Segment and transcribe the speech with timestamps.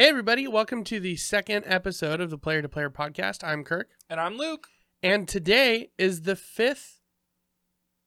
[0.00, 3.44] Hey, everybody, welcome to the second episode of the Player to Player podcast.
[3.44, 4.68] I'm Kirk, And I'm Luke.
[5.02, 7.00] and today is the fifth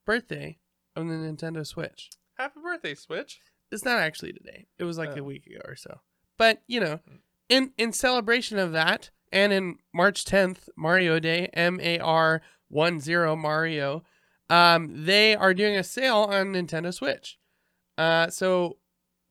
[0.03, 0.57] birthday
[0.95, 2.09] of the Nintendo Switch.
[2.39, 3.41] Happy birthday, Switch.
[3.71, 5.23] It's not actually today, it was like a Oh.
[5.25, 5.99] week ago or so.
[6.39, 6.99] But, you know,
[7.47, 13.01] in, in celebration of that, and in March 10th, Mario Day, M A R 1
[13.01, 14.03] 0 Mario,
[14.49, 17.37] um, they are doing a sale on Nintendo Switch.
[17.99, 18.77] Uh, so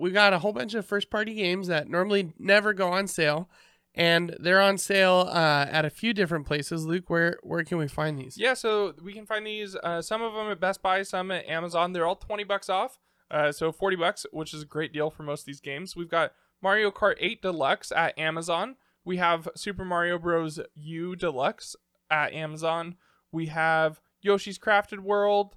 [0.02, 3.48] we got a whole bunch of first party games that normally never go on sale,
[3.94, 6.84] and they're on sale uh, at a few different places.
[6.84, 8.36] Luke, where where can we find these?
[8.36, 9.76] Yeah, so we can find these.
[9.76, 11.92] Uh, some of them at Best Buy, some at Amazon.
[11.92, 12.98] They're all twenty bucks off.
[13.30, 15.94] Uh, so forty bucks, which is a great deal for most of these games.
[15.94, 18.76] We've got Mario Kart 8 Deluxe at Amazon.
[19.04, 20.60] We have Super Mario Bros.
[20.74, 21.76] U Deluxe
[22.10, 22.96] at Amazon.
[23.30, 25.56] We have Yoshi's Crafted World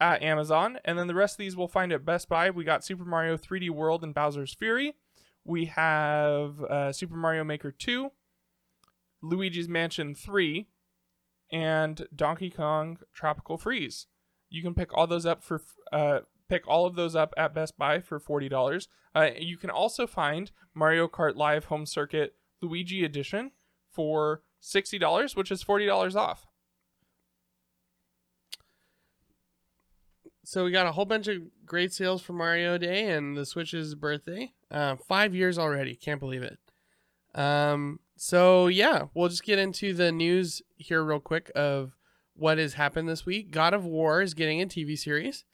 [0.00, 2.50] at Amazon, and then the rest of these we'll find at Best Buy.
[2.50, 4.94] We got Super Mario 3D World and Bowser's Fury.
[5.44, 8.10] We have uh, Super Mario Maker 2,
[9.22, 10.66] Luigi's Mansion 3,
[11.52, 14.06] and Donkey Kong Tropical Freeze.
[14.48, 15.62] You can pick all those up for
[15.92, 18.88] uh, pick all of those up at Best Buy for forty dollars.
[19.14, 23.52] Uh, you can also find Mario Kart Live Home Circuit Luigi Edition
[23.90, 26.46] for sixty dollars, which is forty dollars off.
[30.50, 33.94] So we got a whole bunch of great sales for Mario Day and the Switch's
[33.94, 34.52] birthday.
[34.68, 36.58] Uh, five years already, can't believe it.
[37.36, 41.96] Um, so yeah, we'll just get into the news here real quick of
[42.34, 43.52] what has happened this week.
[43.52, 45.44] God of War is getting a TV series.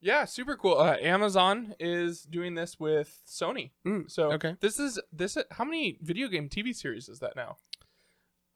[0.00, 0.78] Yeah, super cool.
[0.78, 3.72] Uh, Amazon is doing this with Sony.
[3.84, 4.54] Mm, So okay.
[4.60, 5.36] this is this.
[5.36, 7.56] Is, how many video game TV series is that now?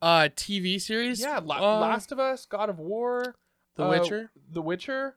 [0.01, 1.21] Uh, TV series.
[1.21, 3.35] Yeah, La- Uh, Last of Us, God of War,
[3.75, 4.31] The uh, Witcher.
[4.49, 5.17] The Witcher.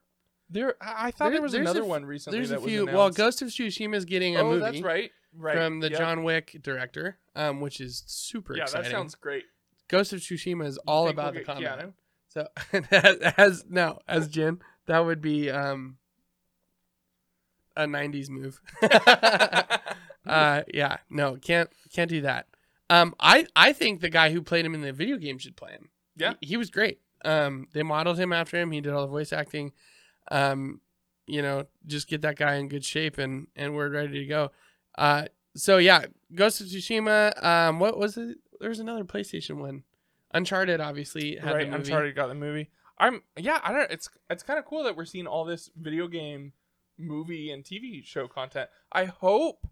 [0.49, 2.39] There, I thought There- there was another f- one recently.
[2.39, 2.85] There's a few.
[2.85, 3.09] Well.
[3.09, 5.11] Ghost of Tsushima is getting a oh, movie that's right.
[5.37, 5.55] Right.
[5.55, 5.99] from the Yep.
[5.99, 8.83] John Wick director, um, which is super Yeah, exciting.
[8.91, 9.43] that sounds great.
[9.87, 11.91] Ghost of Tsushima is all about we'll the combat.
[12.29, 12.47] So
[13.37, 15.97] as now as Jin, that would be um
[17.75, 18.61] a '90s move.
[20.25, 22.47] uh, yeah, no, can't can't do that.
[22.89, 25.71] Um, I I think the guy who played him in the video game should play
[25.71, 25.89] him.
[26.15, 26.33] Yeah.
[26.39, 26.99] he, he was great.
[27.23, 28.71] Um, they modeled him after him.
[28.71, 29.71] He did all the voice acting.
[30.31, 30.81] Um,
[31.27, 34.52] you know, just get that guy in good shape and and we're ready to go.
[34.97, 35.25] Uh,
[35.55, 37.43] so yeah, Ghost of Tsushima.
[37.43, 38.37] Um, what was it?
[38.59, 39.83] There was another PlayStation one.
[40.33, 41.83] Uncharted obviously had right, the movie.
[41.83, 42.69] Uncharted got the movie.
[42.97, 43.91] I'm yeah, I don't.
[43.91, 46.53] It's it's kind of cool that we're seeing all this video game,
[46.97, 48.69] movie, and TV show content.
[48.91, 49.67] I hope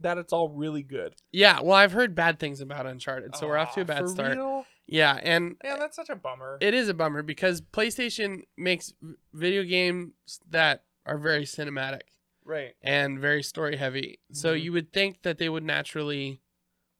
[0.00, 1.14] that it's all really good.
[1.32, 4.36] Yeah, well, I've heard bad things about Uncharted, so we're off to a bad start.
[4.36, 4.64] real?
[4.86, 6.58] Yeah, and Yeah, that's such a bummer.
[6.60, 8.92] it is a bummer because PlayStation makes
[9.32, 10.12] video games
[10.50, 12.00] that are very cinematic
[12.44, 12.74] right.
[12.82, 14.18] and very story heavy.
[14.32, 14.62] So Mhm.
[14.62, 16.40] you would think that they would naturally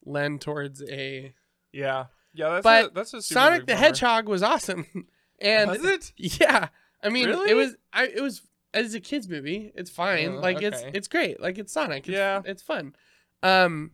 [0.05, 1.33] lend towards a
[1.73, 2.05] Yeah.
[2.33, 2.49] Yeah.
[2.49, 3.75] That's But a, that's a Sonic the.
[3.75, 4.85] Hedgehog was awesome.
[5.41, 6.13] and was it?
[6.17, 6.69] yeah,
[7.03, 7.51] I mean, Really?
[7.51, 8.41] it was I it was
[8.73, 10.35] as a kids movie, it's fine.
[10.35, 10.91] Oh, like it's okay.
[10.93, 11.39] it's great.
[11.41, 12.07] Like it's Sonic.
[12.07, 12.41] It's, Yeah.
[12.45, 12.95] it's fun.
[13.43, 13.91] Um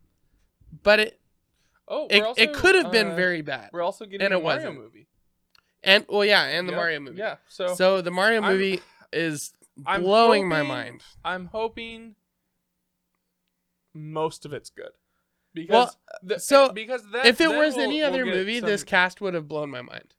[0.84, 1.20] but it
[1.90, 3.70] Oh, it, we're it also, could have been uh, very bad.
[3.72, 4.78] We're also getting and a it Mario wasn't.
[4.78, 5.08] movie.
[5.84, 6.78] And well, yeah, and the Yep.
[6.78, 7.18] Mario movie.
[7.20, 7.36] Yeah.
[7.48, 8.82] So, So, the Mario I'm- movie
[9.14, 9.54] is
[9.86, 11.02] I'm blowing my mind.
[11.24, 12.16] I'm hoping
[13.94, 14.92] most of it's good.
[15.54, 18.68] Because Well, the- so, because that, if it was we'll- any we'll other movie, some-
[18.70, 20.14] this cast would have blown my mind.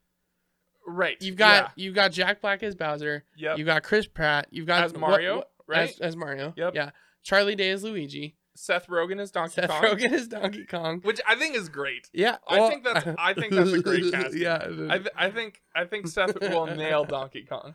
[0.89, 1.17] Right.
[1.21, 3.25] You've got you've got Jack Black as Bowser.
[3.37, 3.51] yeah.
[3.51, 3.59] Yep.
[3.59, 4.49] You've got Chris Pratt.
[4.51, 5.91] You've got as Mario, what- right?
[5.91, 6.53] As, as Mario.
[6.57, 6.75] Yep.
[6.75, 6.91] Yeah.
[7.23, 8.37] Charlie Day as Luigi.
[8.55, 11.01] Seth Rogen is Donkey Seth Kong, Rogen as Donkey Kong.
[11.05, 12.09] which I think is great.
[12.13, 12.39] Yeah.
[12.49, 14.43] I think that's I think that's a great casting.
[14.43, 14.67] yeah.
[14.91, 17.75] I, th- I think I think Seth will nail Donkey Kong,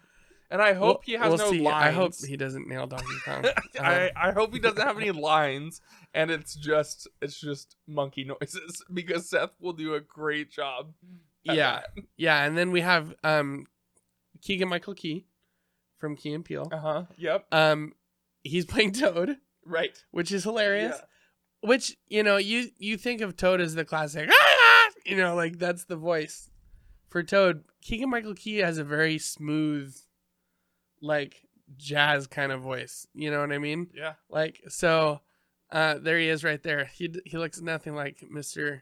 [0.52, 1.62] and I hope We'll- he has we'll no see.
[1.62, 1.86] lines.
[1.86, 3.46] I hope he doesn't nail Donkey Kong.
[3.80, 5.80] I, Um, I hope he doesn't have any lines,
[6.14, 10.92] and it's just it's just monkey noises because Seth will do a great job.
[11.44, 11.82] Yeah.
[12.18, 13.66] Yeah, and then we have um
[14.42, 15.26] Keegan Michael Key
[15.98, 16.68] from Key and Peele.
[16.72, 17.04] Uh huh.
[17.18, 17.46] Yep.
[17.52, 17.94] Um
[18.44, 19.98] he's playing Toad, Right.
[20.12, 20.96] which is hilarious.
[21.00, 21.06] Yeah.
[21.70, 25.60] Which, you know, you you think of Toad as the classic "Ah!" you know, like
[25.60, 26.50] that's the voice
[27.10, 27.64] for Toad.
[27.82, 29.96] Keegan Michael Key has a very smooth
[31.02, 31.36] like
[31.78, 33.08] jazz kind of voice.
[33.14, 33.88] You know what I mean?
[33.96, 34.14] Yeah.
[34.30, 35.22] Like so
[35.72, 36.86] uh there he is right there.
[36.86, 38.82] He he looks nothing like Mr.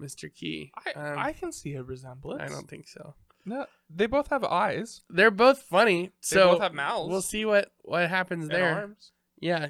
[0.00, 0.32] Mr.
[0.32, 0.72] Key.
[0.86, 2.42] I Um, I can see a resemblance.
[2.42, 3.14] I don't think so.
[3.44, 5.02] No, they both have eyes.
[5.08, 6.06] They're both funny.
[6.06, 7.10] They So both have mouths.
[7.10, 8.74] we'll see what what happens and there.
[8.74, 9.12] arms.
[9.40, 9.68] Yeah,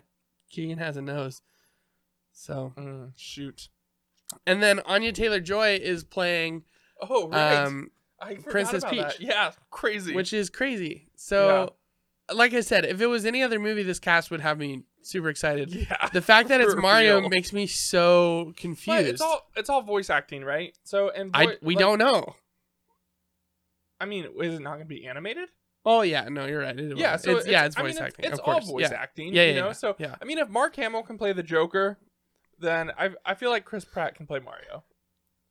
[0.51, 1.43] Keegan has a nose.
[2.33, 3.69] So, Mm, shoot.
[4.47, 6.65] and then Anya Taylor Joy is playing,
[7.01, 7.55] Oh right.
[7.65, 7.91] um,
[8.21, 9.19] I Princess about that.
[9.19, 9.29] Peach.
[9.29, 10.15] Yeah, crazy.
[10.15, 11.09] which is crazy.
[11.17, 11.75] So,
[12.33, 15.29] like I said, if it was any other movie, this cast would have me super
[15.29, 15.73] excited.
[15.75, 16.09] Yeah.
[16.13, 17.29] The fact that it's Mario real.
[17.29, 18.99] makes me so confused.
[18.99, 20.77] But it's all it's all voice acting, right?
[20.85, 22.35] So and I we like, don't know.
[24.01, 25.49] I mean, is it not going to be animated?
[25.85, 26.79] Oh yeah, no, you're right.
[26.79, 27.13] It Yeah.
[27.13, 27.23] was.
[27.23, 28.25] So it's, yeah, it's I voice mean, acting.
[28.27, 28.97] It's, of all voice yeah.
[29.01, 29.33] acting.
[29.35, 29.67] Yeah, you yeah, know.
[29.69, 30.17] yeah, So yeah.
[30.21, 31.99] I mean, if Mark Hamill can play the Joker,
[32.59, 34.83] then I I feel like Chris Pratt can play Mario.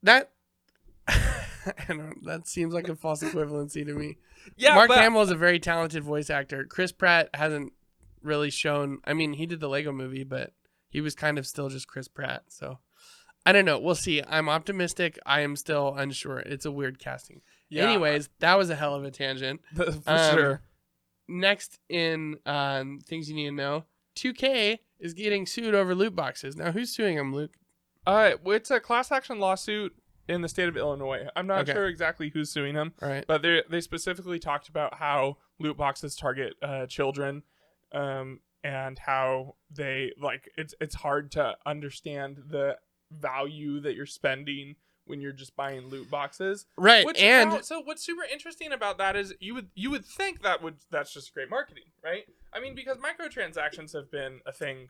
[0.03, 0.31] That
[1.07, 4.17] I don't, that seems like a false equivalency to me.
[4.57, 6.65] Yeah, Mark Hamill is a very talented voice actor.
[6.65, 7.73] Chris Pratt hasn't
[8.25, 9.00] really shown.
[9.06, 10.54] I mean, he did the Lego movie, but
[10.89, 12.44] he was kind of still just Chris Pratt.
[12.50, 12.80] So
[13.45, 13.80] I don't know.
[13.80, 14.22] We'll see.
[14.27, 15.19] I'm optimistic.
[15.25, 16.39] I am still unsure.
[16.39, 17.42] It's a weird casting.
[17.69, 19.62] yeah, Anyways, that was a hell of a tangent.
[19.75, 20.62] for um, sure.
[21.27, 23.86] Next in um, things you need to know,
[24.16, 26.56] 2K is getting sued over loot boxes.
[26.56, 27.51] Now, who's suing them, Luke?
[28.06, 29.95] Uh, it's a class action lawsuit
[30.27, 31.27] in the state of Illinois.
[31.36, 31.74] I'm not Okay.
[31.74, 33.25] sure exactly who's suing them, right.
[33.27, 37.44] but they they specifically talked about how loot boxes target uh, children,
[37.95, 42.77] um, and how they like it's it's hard to understand the
[43.12, 44.75] value that you're spending
[45.06, 46.65] when you're just buying loot boxes.
[46.77, 47.06] Right.
[47.06, 50.44] Which and now- so what's super interesting about that is you would you would think
[50.44, 52.25] that would that's just great marketing, right?
[52.53, 54.88] I mean, because microtransactions have been a thing,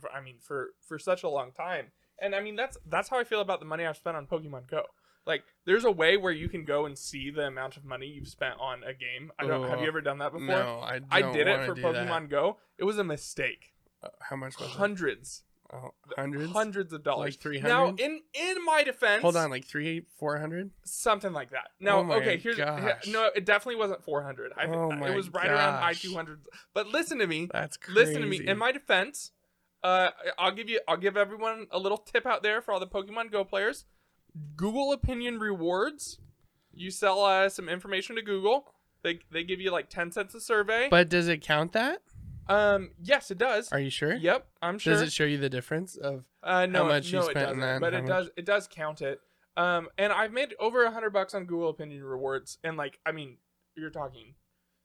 [0.00, 1.86] for, I mean, for for such a long time,
[2.18, 4.68] and I mean that's that's how I feel about the money I've spent on Pokemon
[4.68, 4.84] Go.
[5.30, 8.26] Like, there's a way where you can go and see the amount of money you've
[8.28, 9.30] spent on a game.
[9.38, 9.68] I don't.
[9.68, 10.46] have you ever done that before?
[10.48, 12.56] no, I, I did it for Pokemon Go.
[12.78, 13.72] It was a mistake.
[14.02, 14.72] Uh, how much was it?
[14.76, 15.42] Hundreds,
[15.72, 16.52] Oh, hundreds.
[16.52, 17.34] hundreds of dollars.
[17.34, 17.68] Like 300?
[17.68, 20.70] Now, in in my defense, Hold on, like three, four hundred.
[20.84, 21.68] something like that.
[21.78, 24.52] No, Oh okay, here's here- no, it definitely wasn't 400.
[24.56, 26.02] I, Oh it was right around high gosh.
[26.04, 26.46] 200s.
[26.74, 27.48] But listen to me.
[27.52, 28.00] That's crazy.
[28.00, 28.44] Listen to me.
[28.44, 29.30] In my defense,
[29.84, 32.88] uh, I'll give you I'll give everyone a little tip out there for all the
[32.88, 33.84] Pokemon Go players.
[34.56, 36.18] Google Opinion Rewards.
[36.72, 38.72] You sell uh, some information to Google.
[39.02, 40.88] They they give you like 10 cents a survey.
[40.90, 42.02] but does it count that?
[42.48, 43.70] um yes, it does.
[43.72, 44.14] Are you sure?
[44.14, 44.92] Yep, I'm sure.
[44.94, 46.24] Does it show you the difference of?
[46.42, 48.30] Uh, no, much you no, it spent that But it much- does.
[48.36, 49.20] It does count it.
[49.56, 53.12] Um, and I've made over a hundred bucks on Google Opinion Rewards, and like, I
[53.12, 53.36] mean,
[53.76, 54.34] you're talking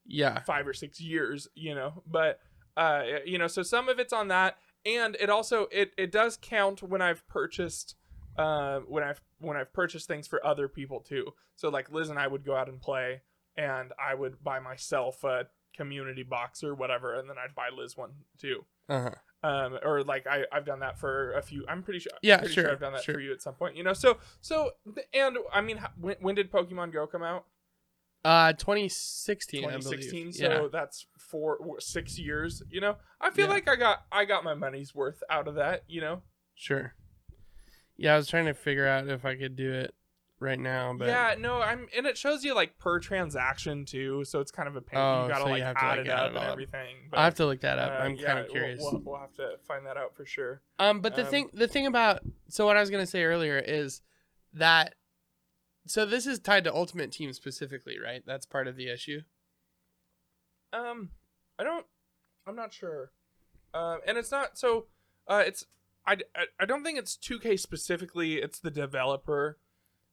[0.05, 0.41] Yeah.
[0.41, 2.03] five or six years, you know.
[2.05, 2.39] But
[2.77, 6.37] uh, you know, so some of it's on that, and it also it it does
[6.41, 7.95] count when I've purchased,
[8.37, 11.33] uh, when I've when I've purchased things for other people too.
[11.55, 13.21] So like Liz and I would go out and play,
[13.55, 17.97] and I would buy myself a community box or whatever, and then I'd buy Liz
[17.97, 19.09] one too Uh
[19.43, 19.47] huh.
[19.49, 22.53] um or like i i've done that for a few i'm pretty sure Yeah, pretty
[22.53, 23.15] sure, i've done that sure.
[23.15, 24.71] for you at some point you know so so
[25.13, 27.45] and i mean when, when did pokemon go come out
[28.23, 29.61] Uh, 2016.
[29.61, 30.67] 2016 I so yeah.
[30.71, 33.53] that's four six years you know i feel Yeah.
[33.53, 36.21] like i got i got my money's worth out of that you know
[36.55, 36.93] Sure.
[37.97, 39.93] Yeah, I was trying to figure out if I could do it
[40.41, 44.41] right now, but yeah no i'm and it shows you like per transaction too so
[44.41, 46.05] it's kind of a pain Oh, you gotta so you like have to, add like,
[46.07, 46.51] it add up it and up.
[46.51, 48.01] everything I have to look that uh, up.
[48.01, 48.79] I'm yeah, kind of we'll- curious.
[48.81, 51.69] we'll, we'll have to find that out for sure Um, but the Um, thing, the
[51.69, 52.19] thing about
[52.49, 54.01] so what I was gonna say earlier is
[54.53, 54.95] that
[55.87, 58.21] so this is tied to Ultimate Team specifically, right?
[58.27, 59.21] That's part of the issue.
[60.73, 61.11] Um,
[61.57, 61.85] I don't.
[62.47, 63.11] I'm not sure.
[63.73, 64.87] Um, and it's not so.
[65.27, 65.65] Uh, it's
[66.07, 68.35] I, I I don't think it's 2K specifically.
[68.35, 69.57] It's the developer.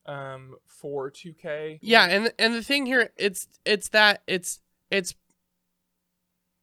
[0.05, 1.79] Um, for 2K.
[1.81, 4.59] Yeah, and and the thing here, it's it's that it's
[4.91, 5.15] it's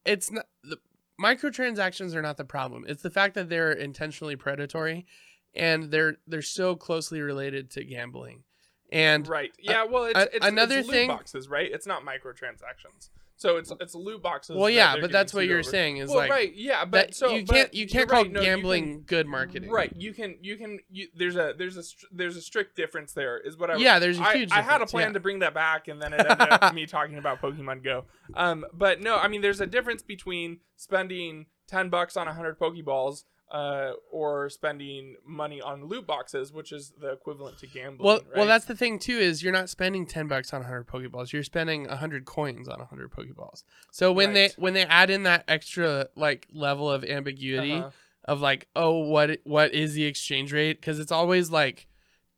[0.03, 0.77] it's not the
[1.21, 2.83] microtransactions are not the problem.
[2.87, 5.05] It's the fact that they're intentionally predatory,
[5.53, 8.43] and they're they're so closely related to gambling,
[8.91, 9.51] and Right.
[9.57, 9.85] Yeah.
[9.85, 11.69] Well, it's, it's another it's thing- boxes, right?
[11.71, 13.09] It's not microtransactions.
[13.39, 14.57] So it's it's loot boxes.
[14.57, 15.63] well, yeah, but that's what you're over.
[15.63, 16.53] saying is well, like right.
[16.53, 19.27] Yeah, but that so you can't you can't call right, no, you can- gambling good
[19.27, 19.93] marketing, Right.
[19.95, 23.37] You can you can you, there's a there's a there's a strict difference there.
[23.37, 25.13] Is what I Yeah, there's a I, huge I had a plan yeah.
[25.13, 28.03] to bring that back, and then it ended up me talking about Pokemon Go.
[28.33, 33.23] Um, but no, I mean, there's a difference between spending ten bucks on hundred Pokeballs,
[33.51, 38.05] uh, or spending money on loot boxes, which is the equivalent to gambling.
[38.05, 38.37] Well, right?
[38.37, 41.31] well, that's the thing too is you're not spending ten bucks on hundred Pokeballs.
[41.33, 43.63] You're spending hundred coins on hundred Pokeballs.
[43.91, 44.33] So when Right.
[44.55, 47.89] they when they add in that extra like level of ambiguity Uh-huh.
[48.25, 50.79] of like, oh, what what is the exchange rate?
[50.79, 51.87] Because it's always like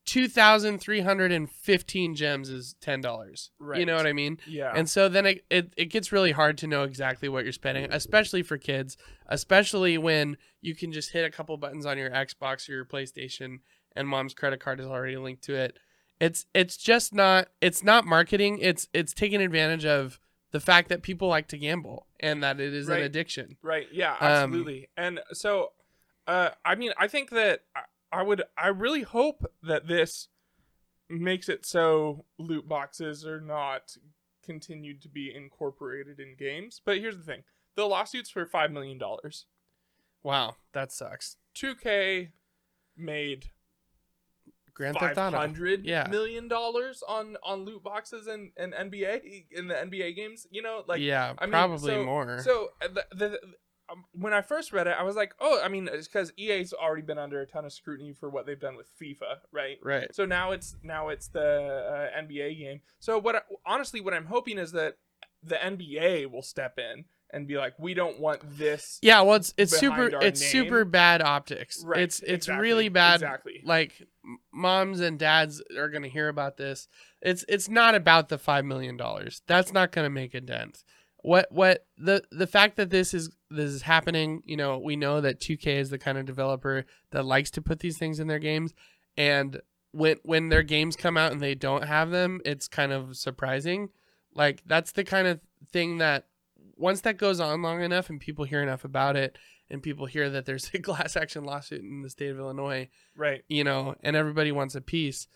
[0.05, 3.51] two thousand three hundred and fifteen gems is ten dollars.
[3.75, 4.39] You know what I mean?
[4.47, 7.53] yeah, And so then it, it, it gets really hard to know exactly what you're
[7.53, 12.09] spending, especially for kids, especially when you can just hit a couple buttons on your
[12.09, 13.59] Xbox or your PlayStation
[13.95, 15.77] and mom's credit card is already linked to it.
[16.19, 18.59] It's it's just not it's not marketing.
[18.61, 20.19] It's it's taking advantage of
[20.51, 22.99] the fact that people like to gamble and that it is Right.
[22.99, 23.57] an addiction.
[23.61, 23.87] Right.
[23.91, 24.11] Yeah.
[24.13, 24.89] Um, Absolutely.
[24.97, 25.71] and so,
[26.27, 27.61] uh, I mean, I think that
[28.11, 30.27] I, would, I really hope that this
[31.09, 33.95] makes it so loot boxes are not
[34.43, 36.81] continued to be incorporated in games.
[36.83, 37.43] But here's the thing:
[37.75, 39.45] the lawsuits for five million dollars.
[40.23, 41.37] Wow, that sucks.
[41.55, 42.29] 2K
[42.95, 43.45] made
[44.73, 45.35] Grand Theft Auto.
[45.37, 46.07] hundred Yeah.
[46.09, 50.47] million dollars on on loot boxes and and NBA in the NBA games.
[50.49, 52.39] You know, like yeah, I mean, probably so- more.
[52.43, 53.39] So uh, the, the,
[54.13, 57.01] when I first read it, I was like, oh, I mean, it's because EA's already
[57.01, 59.77] been under a ton of scrutiny for what they've done with FIFA, right?
[59.83, 60.13] right.
[60.13, 62.81] So now it's now it's the uh, NBA game.
[62.99, 63.35] So what?
[63.35, 64.95] I, honestly, what I'm hoping is that
[65.43, 68.99] the NBA will step in and be like, we don't want this.
[69.01, 70.49] Yeah, well, it's it's super it's name.
[70.49, 71.83] super bad optics.
[71.85, 73.15] Right, It's it's exactly, really bad.
[73.15, 73.61] exactly.
[73.63, 74.07] Like
[74.53, 76.87] moms and dads are gonna hear about this.
[77.21, 79.41] It's it's not about the five million dollars.
[79.47, 80.83] That's not gonna make a dent.
[81.23, 84.41] What what the the fact that this is this is happening.
[84.45, 87.79] You know, we know that 2K is the kind of developer that likes to put
[87.79, 88.73] these things in their games,
[89.17, 89.61] and
[89.91, 93.89] when when their games come out and they don't have them, it's kind of surprising.
[94.33, 96.27] Like that's the kind of thing that
[96.77, 99.37] once that goes on long enough and people hear enough about it
[99.69, 103.43] and people hear that there's a class action lawsuit in the state of Illinois, Right.
[103.47, 105.27] you know, and everybody wants a piece,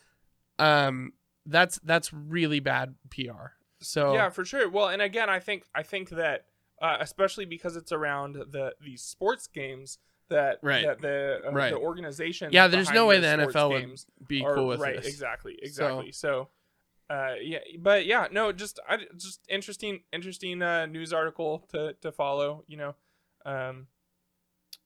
[0.57, 1.13] um,
[1.45, 3.51] that's that's really bad PR.
[3.85, 4.69] So Yeah, for sure.
[4.69, 6.45] Well, and again, I think I think that
[6.81, 9.97] uh, especially because it's around the these sports games
[10.29, 10.85] that Right.
[10.85, 11.69] that the uh, Right.
[11.71, 12.49] the organization.
[12.51, 14.95] Yeah, there's no way the NFL would be are- cool with right.
[14.97, 15.07] this.
[15.07, 15.57] Exactly.
[15.61, 16.11] Exactly.
[16.11, 16.49] So.
[17.09, 22.11] uh, yeah, but yeah, no, just I just interesting, interesting uh, news article to to
[22.11, 22.95] follow, you know.
[23.45, 23.87] Um,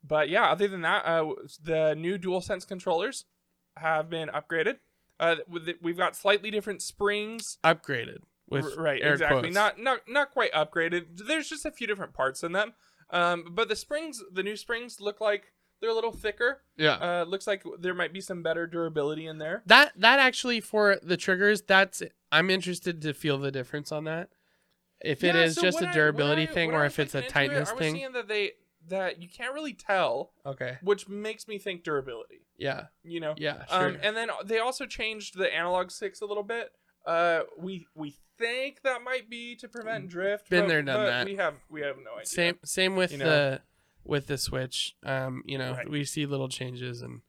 [0.03, 3.25] but yeah, other than that, uh, the new DualSense controllers
[3.77, 4.79] have been upgraded.
[5.20, 8.20] Uh, with the, we've got slightly different springs Upgraded
[8.51, 9.53] with right air exactly quotes.
[9.56, 12.74] not not not quite upgraded there's just a few different parts in them
[13.12, 15.51] um but the springs the new springs look like
[15.82, 16.94] they're a little thicker yeah.
[17.22, 20.98] uh looks like there might be some better durability in there that that actually for
[21.01, 24.29] the triggers, that's I'm interested to feel the difference on that.
[25.01, 27.00] If it Yeah, is so just a I- when durability I- thing when or if
[27.00, 27.96] it's a tightness it, I was thing.
[27.96, 28.51] seeing that they
[28.89, 30.77] that you can't really tell Okay.
[30.82, 32.88] which makes me think durability Yeah.
[33.03, 33.65] you know Yeah.
[33.65, 33.88] Sure.
[33.88, 36.72] um and then they also changed the analog sticks a little bit
[37.06, 40.50] uh we we think that might be to prevent drift Mm.
[40.50, 41.25] Been but- there, done but that.
[41.25, 43.25] we have we have no idea same same with you know?
[43.25, 43.62] the
[44.06, 45.89] with the switch um you know Right.
[45.89, 47.22] we see little changes and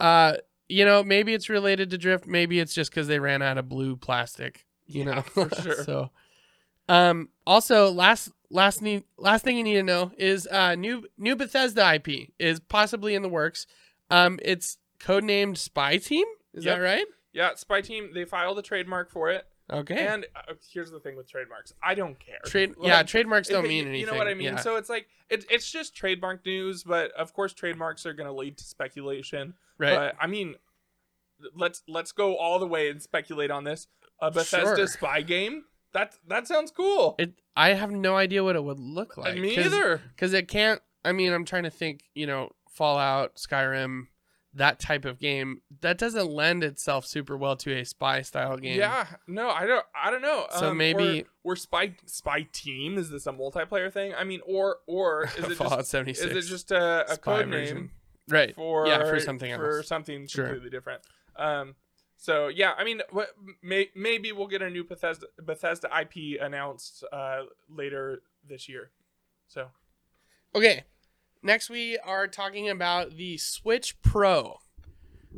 [0.00, 0.34] uh
[0.68, 3.68] you know maybe it's related to drift maybe it's just because they ran out of
[3.68, 5.84] blue plastic you Yeah, know for sure.
[5.84, 6.10] so
[6.88, 11.36] um also last last need last thing you need to know is uh new new
[11.36, 12.08] bethesda ip
[12.38, 13.66] is possibly in the works
[14.10, 16.76] um it's codenamed spy team is Yep.
[16.78, 19.46] that right Yeah, Spy Team, they filed a trademark for it.
[19.70, 21.72] okay And uh, here's the thing with trademarks.
[21.82, 22.40] I don't care.
[22.44, 24.46] trade Like, yeah trademarks don't if- mean anything You know what I mean?
[24.54, 24.56] yeah.
[24.56, 28.34] So it's like it, it's just trademark news, but of course trademarks are going to
[28.34, 29.54] lead to speculation.
[29.78, 30.56] right But I mean,
[31.54, 33.86] let's let's go all the way and speculate on this.
[34.20, 34.86] A Bethesda Sure.
[34.86, 35.64] spy game?
[35.92, 37.16] That that sounds cool.
[37.18, 40.00] it i have no idea what it would look like Me 'cause- either.
[40.14, 44.06] because it can't i mean i'm trying to think you know fallout skyrim
[44.54, 48.78] that type of game that doesn't lend itself super well to a spy style game
[48.78, 49.84] Yeah, no, I don't.
[49.94, 50.46] I don't know.
[50.58, 54.12] So Um, maybe- or, or spy spy team is this a multiplayer thing?
[54.14, 57.48] I mean, or or is it fallout just 76 is it just a, a code
[57.48, 57.76] version.
[57.76, 57.90] name?
[58.28, 60.44] right for yeah for something for else something Sure.
[60.46, 61.02] completely different.
[61.36, 61.74] Um,
[62.18, 63.30] so yeah, I mean, what,
[63.62, 68.90] may, maybe we'll get a new Bethesda Bethesda IP announced uh, later this year.
[69.48, 69.68] So
[70.54, 70.84] okay
[71.42, 74.56] next we are talking about the switch pro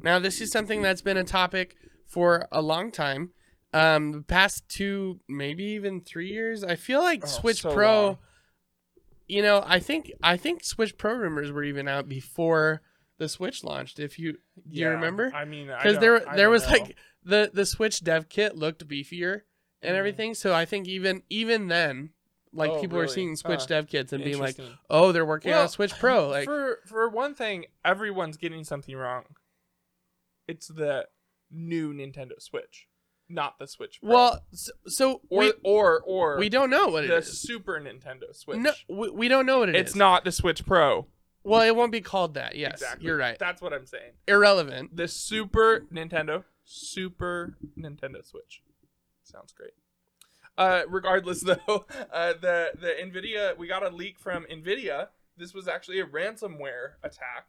[0.03, 3.31] now this is something that's been a topic for a long time
[3.73, 8.03] um the past two maybe even three years i feel like Oh, switch so pro
[8.07, 8.19] long.
[9.27, 12.83] you know i think i think switch pro rumors were even out before
[13.19, 14.33] the switch launched if you
[14.69, 16.73] do you remember I mean, because there I there was know.
[16.73, 19.43] like the the switch dev kit looked beefier
[19.83, 19.99] and Mhm.
[19.99, 22.11] everything so i think even even then
[22.55, 23.13] like Oh, people really?
[23.13, 23.67] seeing switch Huh.
[23.67, 24.57] dev kits and being like
[24.89, 28.65] oh they're working on Well, a switch pro like for for one thing, everyone's getting
[28.65, 29.25] something wrong.
[30.47, 31.09] It's the
[31.51, 32.87] new Nintendo Switch,
[33.29, 34.01] not the Switch.
[34.01, 34.11] Pro.
[34.11, 38.35] well so, so or we, or or we don't know what it the Super Nintendo
[38.35, 38.59] Switch.
[38.59, 39.81] no we, we don't know what it is.
[39.83, 41.07] it's not the Switch Pro.
[41.43, 43.07] well it won't be called that yes exactly.
[43.07, 44.13] you're right That's what I'm saying.
[44.29, 48.63] irrelevant the Super Nintendo, Super Nintendo Switch.
[49.23, 49.73] Sounds great.
[50.57, 55.09] Uh, regardless, though, uh, the the Nvidia we got a leak from Nvidia.
[55.37, 57.49] This was actually a ransomware attack.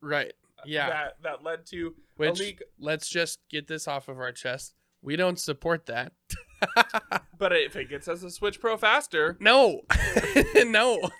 [0.00, 0.88] right uh, Yeah.
[0.88, 2.62] That that led to which a leak.
[2.78, 6.12] let's just get this off of our chest we don't support that
[7.38, 9.82] But if it gets us a Switch Pro faster, No,
[10.64, 11.10] no,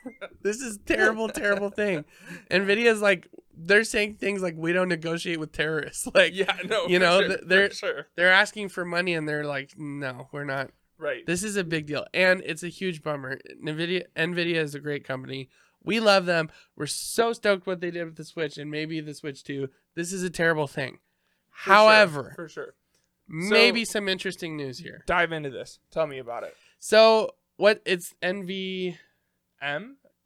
[0.43, 2.05] this is terrible, terrible thing.
[2.50, 6.09] Nvidia's like they're saying things like we don't negotiate with terrorists.
[6.14, 9.73] Like yeah, no, you know, sure, they're- sure they're asking for money and they're like,
[9.76, 10.71] no, we're not.
[11.04, 11.26] Right.
[11.26, 13.38] This is a big deal, and it's a huge bummer.
[13.62, 15.50] Nvidia, Nvidia is a great company,
[15.84, 16.49] We love them.
[16.76, 19.68] We're so stoked what they did with the Switch and maybe the Switch too.
[19.94, 21.00] This is a terrible thing.
[21.50, 22.75] For sure, However, for sure.
[23.28, 25.04] maybe some interesting news here.
[25.06, 25.78] Dive into this.
[25.90, 26.56] Tell me about it.
[26.78, 28.96] So what it's NVN.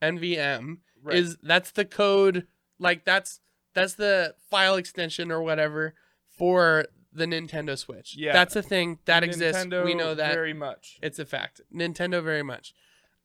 [0.00, 1.16] NVN right.
[1.16, 2.46] is that's the code
[2.78, 3.40] like that's
[3.74, 5.94] that's the file extension or whatever
[6.28, 6.86] for
[7.18, 8.14] the Nintendo Switch.
[8.16, 8.32] Yeah.
[8.32, 9.66] That's a thing that exists.
[9.66, 10.32] We know that.
[10.32, 10.98] very much.
[11.02, 11.60] It's a fact.
[11.74, 12.72] Nintendo very much.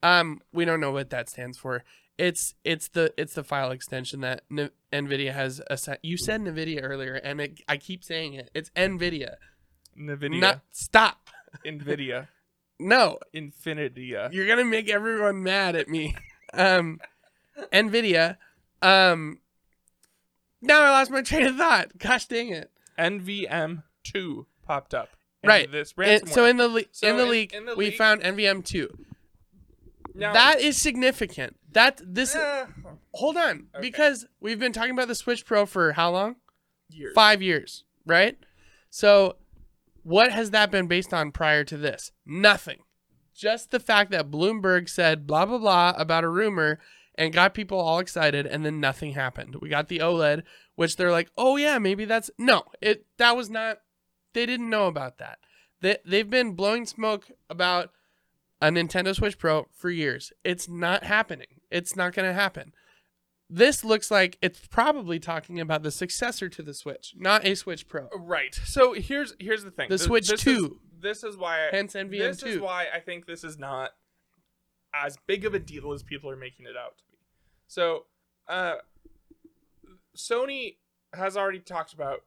[0.02, 1.84] Um, we don't know what that stands for.
[2.18, 5.62] It's it's the it's the file extension that N- Nvidia has.
[5.72, 8.52] Assi- you said Nvidia earlier, and it, I keep saying it.
[8.54, 9.36] It's Nvidia.
[9.98, 11.30] Nvidia, Not stop.
[11.66, 12.28] Nvidia,
[12.80, 14.32] No, Infinidia.
[14.34, 16.16] you're gonna make everyone mad at me.
[16.54, 17.00] Um,
[17.72, 18.38] Nvidia.
[18.82, 19.40] Um,
[20.62, 21.98] now I lost my train of thought.
[21.98, 22.70] Gosh dang it.
[22.98, 25.10] NVN two popped up.
[25.46, 25.70] Right.
[25.72, 26.30] This ransomware.
[26.30, 28.64] so in the le- So in the in- leak, in the we leak- found NVN
[28.64, 28.90] two.
[30.16, 31.58] now, that is significant.
[31.72, 32.66] That this eh,
[33.14, 33.82] hold on Okay.
[33.82, 36.36] because we've been talking about the Switch Pro for how long?
[36.90, 37.14] years.
[37.16, 38.38] Five years, right?
[38.92, 39.38] So,
[40.04, 42.12] what has that been based on prior to this?
[42.26, 42.80] Nothing.
[43.36, 46.80] Just the fact that Bloomberg said blah blah blah about a rumor
[47.16, 49.56] and got people all excited, and then nothing happened.
[49.62, 50.44] We got the OLED,
[50.76, 52.64] which they're like, oh yeah, maybe that's no.
[52.82, 53.80] It that was not.
[54.34, 55.40] They didn't know about that.
[55.82, 57.92] They they've been blowing smoke about
[58.62, 60.32] a Nintendo Switch Pro for years.
[60.44, 61.48] It's not happening.
[61.70, 62.72] It's not going to happen.
[63.50, 67.88] This looks like it's probably talking about the successor to the Switch, not a Switch
[67.88, 68.08] Pro.
[68.18, 68.56] Right.
[68.64, 69.90] So here's here's the thing.
[69.90, 70.52] The Th- Switch this 2.
[70.52, 71.68] Is, this is why.
[71.68, 73.92] I, Hence NVN this is why I think this is not
[74.94, 77.18] as big of a deal as people are making it out to be.
[77.68, 78.06] So,
[78.48, 78.76] uh,
[80.16, 80.78] Sony
[81.14, 82.22] has already talked about.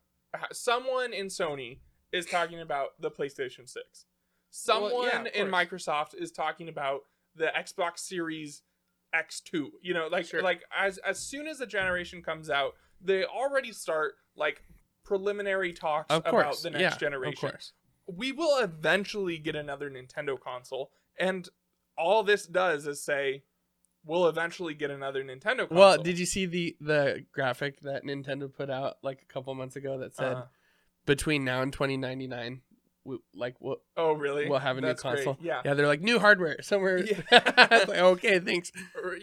[0.53, 1.79] Someone in Sony
[2.13, 4.07] is talking about the PlayStation Six.
[4.51, 5.49] Someone Well, yeah, in.
[5.49, 7.03] Microsoft is talking about
[7.35, 8.63] the Xbox Series
[9.15, 9.71] X2.
[9.83, 10.43] You know, like Sure.
[10.43, 14.63] like as as soon as the generation comes out, they already start like
[15.05, 17.73] preliminary talks about the next yeah, generation Of course.
[18.07, 21.49] we will eventually get another Nintendo console, and
[21.97, 23.43] all this does is say
[24.05, 25.79] we'll eventually get another Nintendo console.
[25.79, 29.77] Well, did you see the the graphic that Nintendo put out like a couple months
[29.77, 30.45] ago that said Uh,
[31.07, 32.63] between now and 2099
[33.05, 34.49] we, like we'll, oh, really?
[34.49, 35.25] we'll have a That's new great.
[35.25, 35.39] console.
[35.41, 35.63] Yeah.
[35.65, 36.99] Yeah, they're like new hardware somewhere.
[37.05, 37.21] Yeah.
[37.87, 38.73] Like, okay, thanks.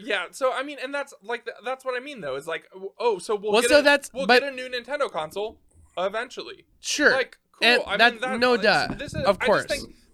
[0.01, 0.27] Yeah.
[0.31, 2.35] So I mean, and that's like that's what I mean though.
[2.37, 4.69] Is like, oh, so we'll Well, get so a, that's- we'll but- get a new
[4.69, 5.59] Nintendo console
[5.97, 6.65] eventually.
[6.79, 7.11] Sure.
[7.11, 7.67] Like, cool.
[7.67, 8.87] And I that- mean, that, no duh.
[8.95, 9.65] This is, Of course.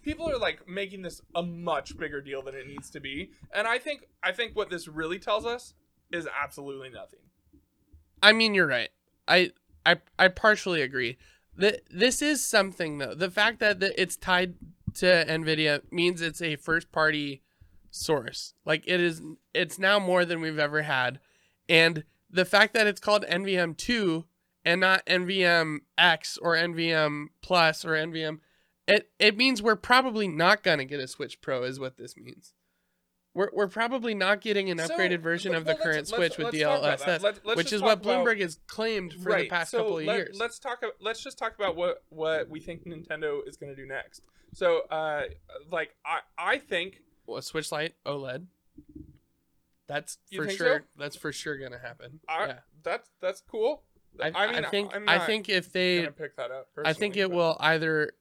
[0.01, 3.67] People are like making this a much bigger deal than it needs to be, and
[3.67, 5.73] I think I think what this really tells us
[6.11, 7.19] is absolutely nothing.
[8.21, 8.89] I mean, you're right.
[9.27, 9.51] I
[9.85, 11.17] I I partially agree.
[11.57, 13.13] That this is something though.
[13.13, 14.55] The fact that it's tied
[14.95, 17.41] to Nvidia means it's a first party
[17.91, 18.53] source.
[18.65, 19.21] Like it is
[19.53, 21.19] it's now more than we've ever had.
[21.67, 24.25] And the fact that it's called NVN 2
[24.65, 28.39] and not NVN X or NVN Plus or NVN
[28.89, 32.17] it it means we're probably not going to get a Switch Pro is what this
[32.17, 32.53] means.
[33.35, 36.37] We're, we're probably not getting an So, upgraded version of the let's- current let's- Switch
[36.37, 36.81] with let's talk.
[36.99, 40.05] DLSS Let's- which is what about- Bloomberg has claimed for the past so couple of
[40.05, 40.37] let, years.
[40.39, 40.81] Let's talk.
[40.83, 44.23] a- Let's just talk about what what we think Nintendo is going to do next.
[44.53, 45.25] So, uh,
[45.71, 48.47] like I I think Well, Switch Lite OLED.
[49.87, 50.79] That's for sure.
[50.79, 50.85] so?
[50.97, 52.19] That's for sure gonna happen.
[52.27, 53.83] I, yeah, that's that's cool.
[54.21, 56.67] I, I mean, I think I think if they, pick that up.
[56.83, 58.11] I think it but- will either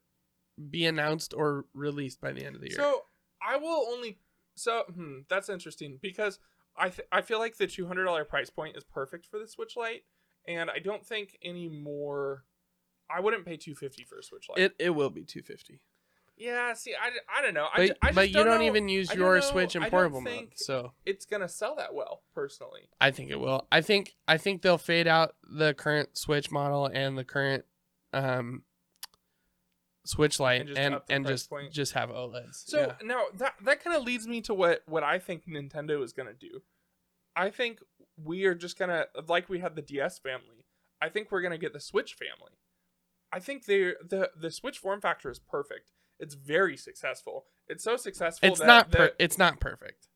[0.71, 2.77] be announced or released by the end of the year.
[2.79, 3.03] So
[3.47, 4.18] I will only.
[4.57, 6.38] So hmm, that's interesting because
[6.77, 9.47] I th- I feel like the two hundred dollar price point is perfect for the
[9.47, 10.05] Switch Lite,
[10.47, 12.44] and I don't think any more.
[13.11, 14.59] I wouldn't pay two fifty for a Switch Lite.
[14.59, 15.81] it it will be two fifty.
[16.37, 17.66] yeah, see, I, I don't know.
[17.73, 20.21] I, But ju- I but you don't know- even use your know- Switch in portable
[20.21, 22.88] mode, so it's gonna sell that well, personally.
[23.01, 23.66] I think it will.
[23.73, 27.64] I think I think they'll fade out the current Switch model and the current
[28.12, 28.62] um
[30.09, 31.73] Switch Lite And and just and, price just point.
[31.73, 32.64] just have OLEDs.
[32.66, 32.92] So yeah.
[33.07, 36.33] now that that kind of leads me to what what I think Nintendo is gonna
[36.33, 36.62] do.
[37.37, 37.81] I think
[38.16, 40.64] we are just gonna like we had the DS family.
[41.01, 42.53] I think we're gonna get the Switch family.
[43.33, 45.92] I think they the the Switch form factor is perfect.
[46.18, 47.44] It's very successful.
[47.68, 48.49] It's so successful.
[48.49, 50.09] it's that, not per- that- it's not perfect.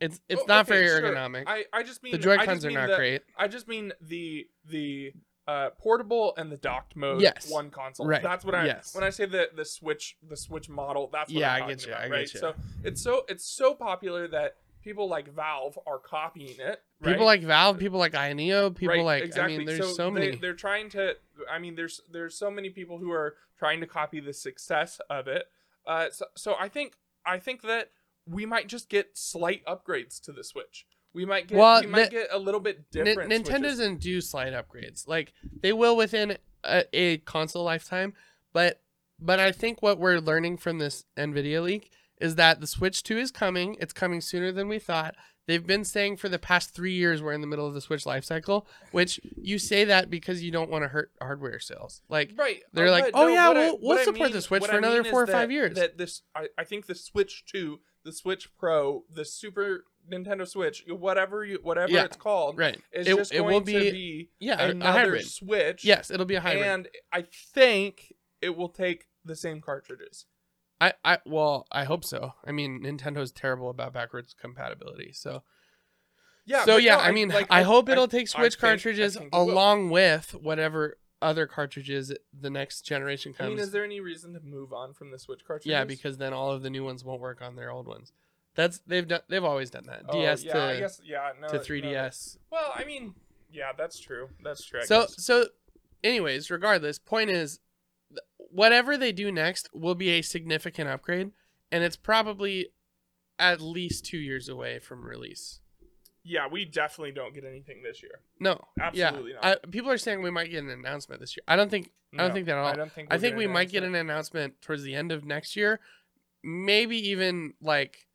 [0.00, 1.12] It's it's Oh, not okay, very sure.
[1.14, 1.44] ergonomic.
[1.46, 3.22] I I just mean the Joy Cons are not the- great.
[3.36, 5.12] I just mean the the
[5.46, 7.50] uh, portable and the docked mode Yes.
[7.50, 8.06] one console.
[8.06, 8.22] Right.
[8.22, 8.94] That's what I Yes.
[8.94, 11.08] when I say the the Switch the Switch model.
[11.12, 12.34] That's what Yeah, I'm I get you, about, I get right?
[12.34, 12.40] you.
[12.40, 16.82] So it's so it's so popular that people like Valve are copying it.
[17.00, 17.12] Right?
[17.12, 19.54] People like Valve, people like Ayaneo, people Right, like exactly.
[19.54, 20.36] I mean there's so, they, many.
[20.36, 21.16] They're trying to.
[21.50, 25.28] I mean, there's there's so many people who are trying to copy the success of
[25.28, 25.46] it.
[25.86, 27.90] Uh, so so I think I think that
[28.28, 30.86] we might just get slight upgrades to the Switch.
[31.16, 33.32] We might get Well, we might the- get a little bit N- different.
[33.32, 33.62] Nintendo switches.
[33.62, 35.08] doesn't do slight upgrades.
[35.08, 38.12] Like they will within a, a console lifetime,
[38.52, 38.82] but
[39.18, 43.16] but I think what we're learning from this Nvidia leak is that the Switch 2
[43.16, 43.76] is coming.
[43.80, 45.14] It's coming sooner than we thought.
[45.46, 48.04] They've been saying for the past three years we're in the middle of the Switch
[48.04, 52.02] life cycle, which you say that because you don't want to hurt hardware sales.
[52.10, 52.62] Like right.
[52.74, 55.22] they're like, "Oh, yeah, we'll- what we'll I support the Switch for I another four
[55.22, 55.76] or five years.
[55.76, 60.84] That this, I, I think the Switch Two, the Switch Pro, the Super Nintendo Switch,
[60.88, 62.80] whatever you, whatever Yeah, it's called, right.
[62.92, 65.26] is It- just it going will to be- be yeah, another hybrid.
[65.26, 65.84] Switch.
[65.84, 66.64] Yes, it'll be a hybrid.
[66.66, 67.22] and I
[67.54, 70.26] think it will take the same cartridges.
[70.80, 72.34] I, I well, I hope so.
[72.46, 75.42] I mean, Nintendo's terrible about backwards compatibility, so
[76.44, 76.64] Yeah.
[76.64, 79.14] so yeah, no, I mean, like, I, hope I- it'll take Switch think- I cartridges
[79.16, 79.50] think it will.
[79.50, 83.46] along with whatever other cartridges the next generation comes.
[83.46, 85.70] I mean, is there any reason to move on from the Switch cartridges?
[85.70, 88.12] yeah, because then all of the new ones won't work on their old ones.
[88.56, 89.20] That's they've done.
[89.28, 90.02] They've always done that.
[90.08, 92.38] Oh, DS yeah, to I guess, yeah, no, to 3DS.
[92.50, 93.14] Well, I mean,
[93.52, 94.30] yeah, that's true.
[94.42, 94.80] That's true.
[94.80, 95.22] I So guess.
[95.24, 95.46] so,
[96.02, 97.60] anyways, regardless, point is,
[98.38, 101.32] whatever they do next will be a significant upgrade,
[101.70, 102.68] and it's probably
[103.38, 105.60] at least two years away from release.
[106.24, 108.20] yeah, we definitely don't get anything this year.
[108.40, 109.40] No, Absolutely yeah.
[109.42, 109.60] not.
[109.62, 111.44] I, people are saying we might get an announcement this year.
[111.46, 111.90] I don't think.
[112.14, 112.66] I don't No, think that at all.
[112.66, 113.12] I don't think.
[113.12, 115.78] I think we might get an announcement towards the end of next year,
[116.42, 118.05] maybe even like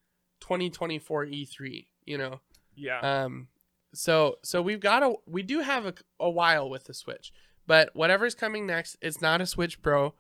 [0.42, 1.88] 2024 E3.
[2.06, 2.42] You know,
[2.76, 3.00] Yeah.
[3.00, 3.48] um,
[3.94, 7.32] so so we've got a we do have a, a while with the Switch,
[7.68, 10.14] but whatever's coming next, it's not a Switch Pro.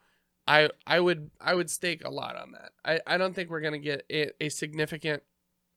[0.47, 2.71] I I would I would stake a lot on that.
[2.85, 5.23] I I don't think we're gonna get a, a significant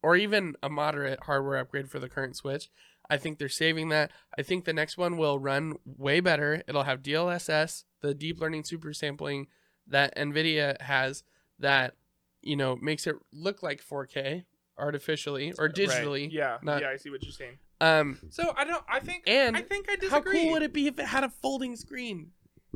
[0.03, 2.71] or even a moderate hardware upgrade for the current Switch.
[3.09, 4.11] I think they're saving that.
[4.39, 6.63] I think the next one will run way better.
[6.67, 9.47] It'll have DLSS, the deep learning super sampling
[9.87, 11.23] that Nvidia has
[11.59, 11.95] that
[12.47, 14.45] you know makes it look like 4K
[14.79, 15.75] artificially or Right.
[15.75, 16.29] digitally.
[16.31, 16.59] Yeah.
[16.63, 17.59] not- yeah, I see what you're saying.
[17.81, 18.85] Um So I don't.
[18.89, 19.25] I think.
[19.29, 20.11] and I think I disagree.
[20.39, 22.33] how cool would it be if it had a folding screen?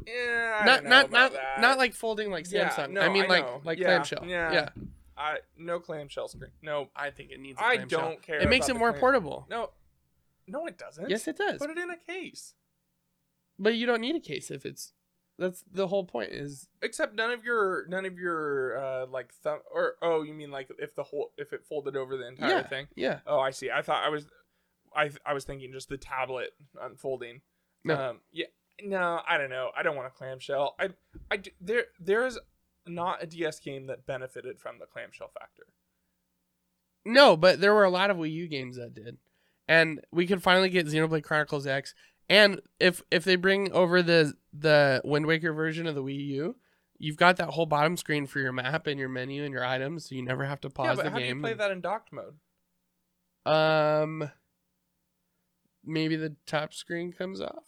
[0.07, 0.63] Yeah.
[0.65, 1.61] Not not not that.
[1.61, 2.91] not like folding like Yeah, Samsung.
[2.91, 3.61] no, I mean I like know.
[3.65, 4.25] like Yeah, clamshell.
[4.27, 4.53] yeah.
[4.53, 4.69] Yeah.
[5.17, 6.51] I no clamshell screen.
[6.63, 6.91] No.
[6.95, 7.99] I think it needs a I clamshell.
[8.01, 8.39] I don't care.
[8.41, 9.47] It makes it more clam- portable.
[9.51, 9.71] No.
[10.47, 11.11] No, it doesn't.
[11.11, 11.59] Yes, it does.
[11.59, 12.55] Put it in a case.
[13.59, 14.93] But you don't need a case if it's
[15.39, 19.61] that's the whole point is Except none of your none of your uh like thumb
[19.73, 22.67] or oh you mean like if the whole if it folded over the entire yeah,
[22.67, 22.89] thing.
[22.97, 23.21] Yeah.
[23.27, 23.71] Oh, I see.
[23.71, 24.27] I thought I was,
[24.95, 27.41] I I was thinking just the tablet unfolding.
[27.85, 27.95] No.
[27.95, 28.21] Um.
[28.33, 28.47] Yeah.
[28.83, 29.71] No, I don't know.
[29.77, 30.75] I don't want a clamshell.
[30.79, 30.91] I
[31.31, 32.39] I there there is
[32.87, 35.67] not a DS game that benefited from the clamshell factor.
[37.05, 39.19] No, but there were a lot of Wii U games that did.
[39.69, 41.95] And we could finally get Xenoblade Chronicles X.
[42.29, 46.57] And if if they bring over the the Wind Waker version of the Wii U,
[46.99, 50.09] you've got that whole bottom screen for your map and your menu and your items,
[50.09, 51.27] so you never have to pause yeah, but the how game.
[51.43, 52.35] do you play that in docked mode?
[53.47, 54.31] Um,
[55.85, 57.65] maybe the top screen comes off.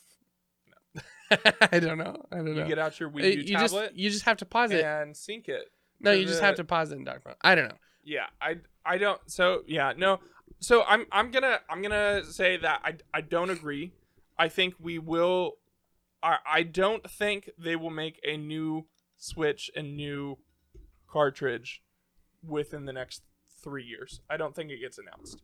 [1.30, 1.36] No,
[1.72, 2.22] I don't know.
[2.30, 2.68] I don't You know.
[2.68, 4.84] get out your Uh, Wii U you just tablet you just have to pause it.
[4.84, 5.70] and sync it.
[6.00, 7.36] No, you just have to pause it in dock mode.
[7.42, 7.76] I don't know.
[8.04, 9.20] Yeah, I I don't.
[9.26, 10.20] So yeah, no.
[10.58, 13.92] So I'm I'm gonna I'm gonna say that I I don't agree.
[14.40, 15.58] I think we will.
[16.22, 18.86] I I don't think they will make a new
[19.18, 20.38] Switch and new
[21.06, 21.82] cartridge
[22.42, 23.22] within the next
[23.62, 24.22] three years.
[24.30, 25.42] I don't think it gets announced.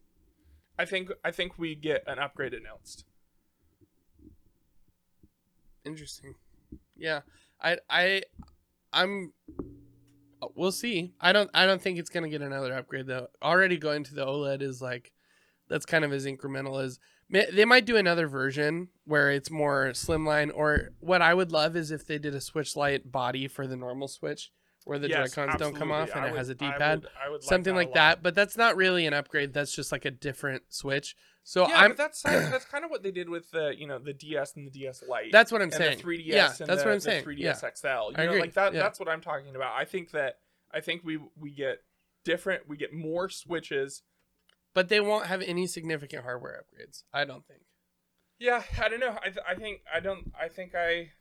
[0.79, 3.05] I think I think we get an upgrade announced.
[5.85, 6.35] Interesting.
[6.97, 7.21] Yeah,
[7.61, 8.23] I I
[8.95, 9.35] I'm.
[10.41, 11.13] Uh, we'll see.
[11.21, 11.51] I don't.
[11.53, 13.29] I don't think it's gonna get another upgrade though.
[13.43, 15.13] Already going to the OLED is like,
[15.69, 16.99] that's kind of as incremental as
[17.31, 20.51] they might do another version where it's more slimline.
[20.55, 23.77] Or what I would love is if they did a Switch Lite body for the
[23.77, 24.53] normal Switch,
[24.85, 26.67] where the Yes, Joy Cons don't come off and I it would- has a D
[26.71, 28.23] pad, would something a like that.
[28.23, 29.53] But that's not really an upgrade.
[29.53, 31.17] That's just like a different Switch.
[31.43, 34.55] So Yeah, that's that's kind of what they did with the you know the DS
[34.57, 35.33] and the DS Lite.
[35.33, 35.99] That's what I'm and saying.
[35.99, 37.25] the 3DS yeah, and that's the, what I'm saying.
[37.25, 37.55] 3DS Yeah.
[37.55, 37.87] XL.
[37.87, 38.75] You I know, agree, like that.
[38.75, 38.81] yeah.
[38.83, 39.75] That's what I'm talking about.
[39.77, 40.39] I think that
[40.73, 41.79] I think we we get
[42.25, 42.69] different.
[42.69, 44.03] We get more switches.
[44.77, 47.03] But they won't have any significant hardware upgrades.
[47.13, 47.61] I don't think.
[48.39, 49.17] Yeah, I don't know.
[49.23, 50.31] I, th- I think I don't.
[50.39, 51.13] I think I,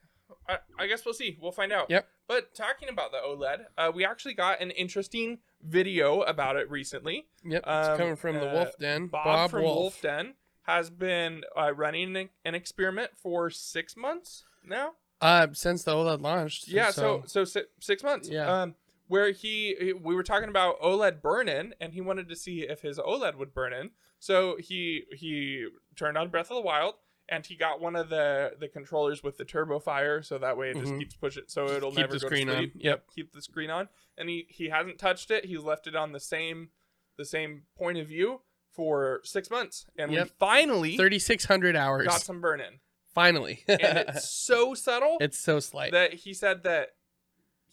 [0.50, 0.58] I.
[0.78, 1.38] I guess we'll see.
[1.42, 1.90] We'll find out.
[1.90, 2.06] Yep.
[2.28, 7.28] But talking about the OLED, uh, we actually got an interesting video about it recently.
[7.46, 9.08] Yep, it's Um, coming from the uh, Wulff Den.
[9.08, 9.78] Bob, Bob, from Wulff.
[9.78, 14.96] Wulff Den has been uh, running an- experiment for six months now.
[15.22, 16.68] Uh, since the OLED launched.
[16.68, 18.28] Yeah, so so, si- six months.
[18.28, 18.64] Yeah.
[18.64, 18.76] Um,
[19.08, 22.82] where he, we were talking about OLED burn in, and he wanted to see if
[22.82, 23.92] his OLED would burn in.
[24.20, 26.96] So he he turned on Breath of the Wild,
[27.30, 30.72] and he got one of the the controllers with the turbo fire, so that way
[30.72, 31.00] it just Mhm.
[31.00, 32.72] keeps pushing, so it'll keep never the go screen on.
[32.76, 33.06] Yep.
[33.14, 35.46] Keep the screen on, and he he hasn't touched it.
[35.46, 36.70] He's left it on the same
[37.18, 38.42] the same point of view
[38.72, 40.24] for six months, and Yep.
[40.26, 42.08] we finally 3600 hours.
[42.08, 42.80] got some burn in.
[43.14, 43.64] Finally.
[43.70, 45.92] And it's so subtle it's so slight.
[45.94, 46.90] that he said that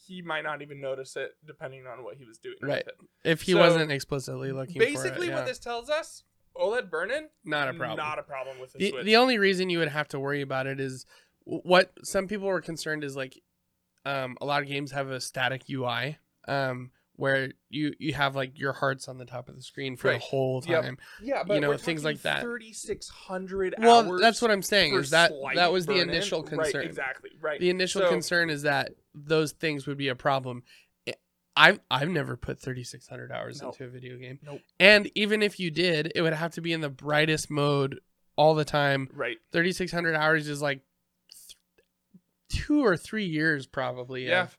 [0.07, 2.57] he might not even notice it depending on what he was doing.
[2.61, 2.85] Right.
[3.25, 5.37] If he so, wasn't explicitly looking Basically, for it.
[5.37, 6.25] what this tells us,
[6.57, 7.99] OLED burn-in, not a problem.
[7.99, 9.05] Not a problem with the, the, Switch.
[9.05, 11.07] the only reason you would have to worry about it is
[11.45, 13.41] what some people were concerned is like
[14.05, 16.91] um, a lot of games have a static UI um,
[17.23, 20.15] where you you have like your hearts on the top of the screen for Right.
[20.21, 20.83] the whole Yep.
[20.83, 20.99] time.
[21.23, 22.43] yeah, but know, we're things like that.
[22.43, 24.21] 3,600 Well, hours.
[24.21, 26.81] that's what I'm saying is that that was the initial concern.
[26.81, 27.31] Right, exactly.
[27.41, 27.61] Right.
[27.61, 30.65] The initial So- concern is that those things would be a problem.
[31.09, 31.15] I-
[31.55, 33.75] I've I've never put 3600 hours Nope.
[33.75, 34.41] into a video game.
[34.43, 34.61] Nope.
[34.81, 38.01] And even if you did, it would have to be in the brightest mode
[38.35, 39.09] all the time.
[39.13, 39.39] Right.
[39.53, 40.81] 3600 hours is like
[41.31, 41.57] th-
[42.49, 44.43] two or three years probably Yeah.
[44.43, 44.59] of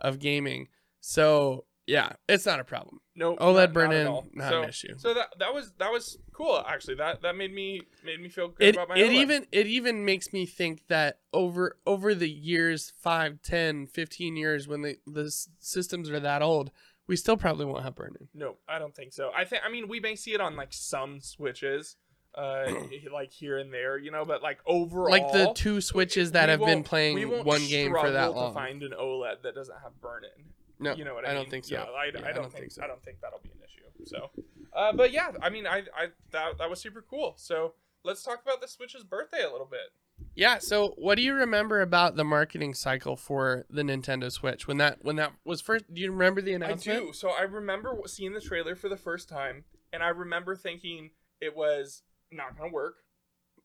[0.00, 0.68] of gaming.
[1.00, 3.00] So yeah, it's not a problem.
[3.14, 3.36] No.
[3.36, 4.94] OLED burn in, not so, an issue.
[4.96, 6.96] So that that was that was cool actually.
[6.96, 9.14] That that made me made me feel good It, about my it OLED.
[9.14, 14.66] even it even makes me think that over over the years 5 10 15 years
[14.66, 16.70] when the the s- systems are that old
[17.06, 19.30] we still probably won't have burn-in No, I don't think so.
[19.36, 21.96] I think I mean we may see it on like some switches,
[22.34, 22.64] uh,
[23.12, 26.60] like here and there, you know, but like overall, like the two switches that have
[26.60, 30.46] been playing one game for that long to find an OLED that doesn't have burn-in.
[30.78, 31.42] No you know what I, I mean?
[31.42, 32.82] don't think so Yeah, I, Yeah, I, don't think, so.
[32.82, 34.06] I don't think that'll be an issue.
[34.06, 34.30] So,
[34.74, 37.34] uh, but yeah, I mean, I, I that that was super cool.
[37.36, 39.92] So let's talk about the Switch's birthday a little bit.
[40.34, 40.58] Yeah.
[40.58, 44.98] So, what do you remember about the marketing cycle for the Nintendo Switch when that
[45.02, 45.92] when that was first?
[45.92, 46.98] Do you remember the announcement?
[46.98, 47.12] I do.
[47.12, 51.10] So I remember seeing the trailer for the first time, and I remember thinking
[51.40, 52.96] it was not gonna work.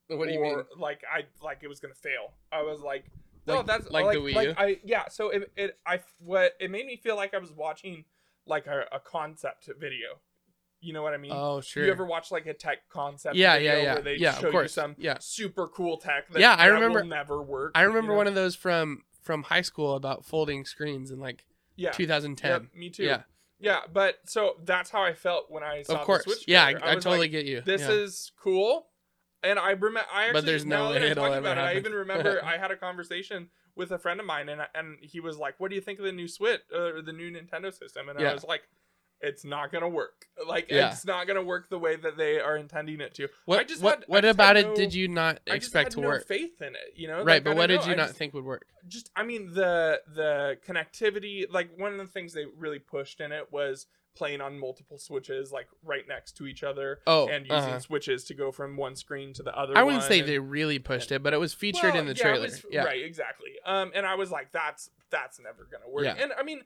[0.08, 0.66] What do you or, mean?
[0.78, 2.34] Like I like it was gonna fail.
[2.52, 3.06] I was like,
[3.48, 4.54] no, that's like like, the Wii like U?
[4.58, 5.08] I yeah.
[5.10, 8.06] So it it I what it made me feel like I was watching
[8.46, 10.20] like a, a concept video.
[10.82, 11.34] You know what I mean?
[11.34, 11.86] Oh, sure.
[11.86, 13.36] You ever watch like a tech concept?
[13.36, 13.94] Yeah, video yeah, yeah.
[13.96, 14.74] Where they Yeah, of show you course.
[14.74, 15.18] some Yeah.
[15.20, 16.30] super cool tech.
[16.32, 17.74] That, Yeah, I remember- Will never work.
[17.76, 18.18] I remember you know?
[18.18, 21.92] one of those from from high school about folding screens in like yeah.
[21.92, 22.50] 2010.
[22.50, 23.04] Yep, me too.
[23.04, 23.24] Yeah,
[23.60, 26.24] Yeah, but so that's how I felt when I saw of course.
[26.24, 26.46] the Switch.
[26.48, 26.88] Yeah, I, trailer.
[26.88, 27.62] I, totally like, get you.
[27.62, 27.92] this yeah.
[27.92, 28.88] is cool.
[29.44, 31.76] And I remember, I actually, But there's no that way it'll ever about it, I
[31.78, 35.38] even remember I had a conversation with a friend of mine, and and he was
[35.38, 38.20] like, "What do you think of the new Switch or the new Nintendo system?" And
[38.20, 38.32] Yeah.
[38.32, 38.64] I was like,
[39.22, 40.26] "It's not gonna work.
[40.46, 40.92] Like, Yeah.
[40.92, 43.82] it's not gonna work the way that they are intending it to." What I just
[43.82, 46.28] what, had- what just about it no- did you not expect to no work?
[46.28, 47.20] faith in it, you know?
[47.20, 48.66] Right, Like, but what did know, you I not just- think would work?
[48.90, 53.32] just I mean the the connectivity like one of the things they really pushed in
[53.32, 57.56] it was playing on multiple switches like right next to each other Oh, and using
[57.58, 57.80] uh-huh.
[57.80, 60.80] switches to go from one screen to the other I wouldn't say and- they really
[60.80, 62.42] pushed it, but it was featured Well, in the yeah, trailer.
[62.42, 62.84] was- yeah.
[62.84, 66.16] right exactly um and I was like that's that's never gonna work Yeah.
[66.22, 66.62] and I mean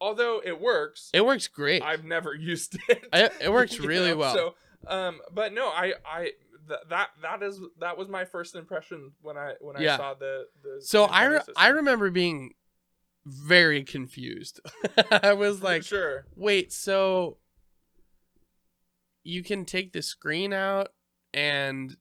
[0.00, 1.82] although it works It works great.
[1.82, 4.34] I've never used it I- it works really know, well.
[4.34, 4.54] so
[4.86, 6.20] um but no I I
[6.68, 10.46] th- that that is that was my first impression when I when I saw the
[10.62, 12.54] the so I re- I remember being
[13.28, 14.60] very confused.
[15.10, 17.38] I was like, sure wait, so
[19.24, 20.88] you can take the screen out
[21.34, 21.96] and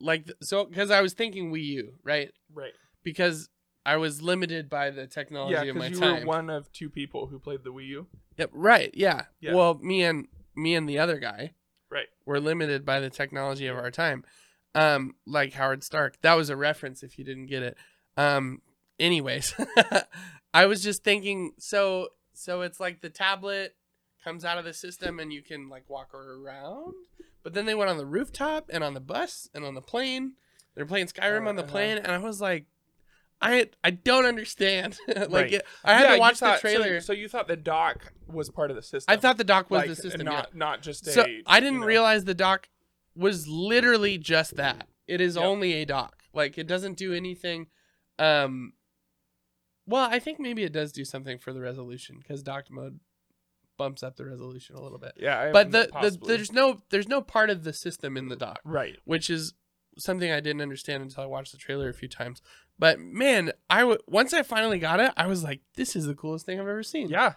[0.00, 2.30] like so because I was thinking Wii U, right?
[2.52, 3.48] right Because
[3.84, 6.20] I was limited by the Yeah, technology of my you time.
[6.20, 8.06] were one of two people who played the Wii U.
[8.36, 8.90] Yep, right.
[8.94, 9.26] Yeah.
[9.40, 9.54] Yeah.
[9.54, 11.54] Well, me and me and the other guy
[11.90, 12.08] Right.
[12.26, 14.24] were limited by the technology of our time.
[14.74, 16.20] Um, like Howard Stark.
[16.22, 17.78] That was a reference if you didn't get it.
[18.16, 18.60] Um,
[18.98, 19.54] anyways,
[20.54, 21.52] I was just thinking.
[21.58, 23.74] So, so it's like the tablet
[24.24, 26.94] comes out of the system and you can like walk around.
[27.42, 30.32] But then they went on the rooftop and on the bus and on the plane.
[30.74, 31.70] They're playing Skyrim Oh, on the uh-huh.
[31.72, 32.66] plane, and I was like,
[33.40, 34.98] I I don't understand.
[35.08, 35.52] like Right.
[35.54, 37.00] it, I had Yeah, to watch the thought- so- trailer.
[37.00, 39.12] So, you thought the dock was part of the system?
[39.12, 40.24] I thought the dock was like, the system.
[40.24, 40.58] not yeah.
[40.58, 41.12] not just a.
[41.12, 42.68] So I didn't you know- realize the dock
[43.14, 44.88] was literally just that.
[45.06, 45.44] It is Yep.
[45.44, 46.24] only a dock.
[46.34, 47.68] Like it doesn't do anything.
[48.18, 48.72] Um,
[49.86, 53.00] well, I think maybe it does do something for the resolution because docked mode
[53.78, 55.12] bumps up the resolution a little bit.
[55.16, 58.36] Yeah, I- But the, the there's no there's no part of the system in the
[58.36, 58.96] dock, right.
[59.04, 59.54] which is
[59.98, 62.42] something I didn't understand until I watched the trailer a few times.
[62.78, 66.14] But man, I w- once I finally got it, I was like, this is the
[66.14, 67.08] coolest thing I've ever seen.
[67.08, 67.34] Yeah,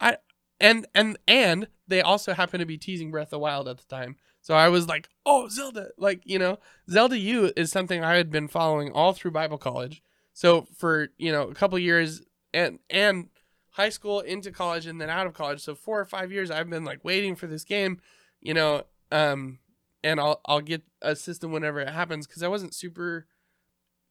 [0.00, 0.16] I
[0.60, 3.86] and and and they also happen to be teasing Breath of the Wild at the
[3.86, 4.16] time.
[4.42, 6.58] So I was like, "Oh, Zelda!" Like you know,
[6.90, 10.02] Zelda U is something I had been following all through Bible college.
[10.40, 12.22] So for you know a couple years
[12.54, 13.28] and and
[13.72, 16.70] high school into college and then out of college, so four or five years, I've
[16.70, 18.00] been like waiting for this game.
[18.40, 19.58] You know, um,
[20.02, 23.26] and I'll I'll get a system whenever it happens because I wasn't super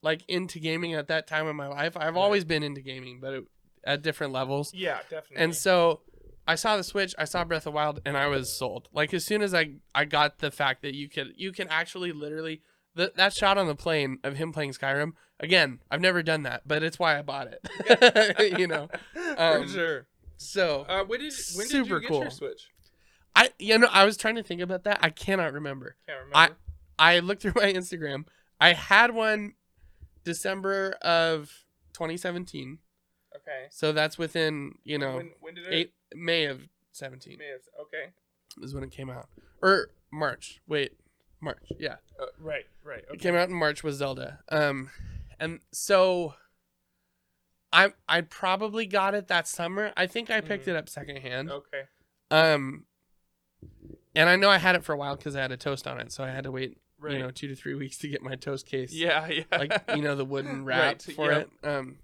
[0.04, 1.98] like into gaming at that time in my life.
[1.98, 2.22] I've Right.
[2.22, 3.44] always been into gaming, but it,
[3.84, 4.72] at different levels.
[4.72, 5.44] yeah, definitely.
[5.46, 6.02] And so
[6.48, 8.88] I saw the Switch, I saw Breath of Wild, and I was sold.
[8.94, 12.12] Like as soon as I I got the fact that you could you can actually
[12.12, 12.62] literally
[12.96, 15.12] the, that shot on the plane of him playing Skyrim.
[15.40, 18.58] Again, I've never done that, but it's why I bought it.
[18.60, 18.90] you know.
[19.38, 20.08] Um, For sure.
[20.38, 22.22] So Uh, when did when did you get cool.
[22.22, 22.68] your Switch?
[23.36, 25.00] I you know I was trying to think about that.
[25.02, 25.96] I cannot remember.
[26.08, 26.36] Can't remember.
[26.98, 28.26] I- I looked through my Instagram.
[28.60, 29.54] I had one
[30.26, 31.50] December of
[31.94, 32.80] 2017.
[33.36, 33.68] okay.
[33.72, 35.74] So that's within, you know, when, when did it?
[35.74, 38.12] eight May of 17 May have- okay.
[38.62, 39.28] is when it came out.
[39.62, 40.60] Or March.
[40.68, 40.94] Wait.
[41.42, 41.72] March.
[41.80, 41.96] Yeah.
[42.20, 42.66] Uh, right.
[42.84, 43.04] Right.
[43.14, 44.40] It came out in March was Zelda.
[44.50, 44.90] Um
[45.40, 46.34] and so
[47.72, 49.94] I I probably got it that summer.
[49.96, 50.70] I think I picked Mhm.
[50.70, 51.52] it up secondhand.
[51.52, 51.84] Okay.
[52.32, 52.86] Um
[54.16, 56.00] and I know I had it for a while cuz I had a toast on
[56.00, 57.14] it, so I had to wait, Right.
[57.14, 58.92] you know, 2 to 3 weeks to get my toast case.
[58.92, 59.28] yeah.
[59.30, 59.44] Yeah.
[59.52, 61.38] like you know the wooden wrap Right, for yeah.
[61.40, 61.50] it.
[61.64, 62.00] Um,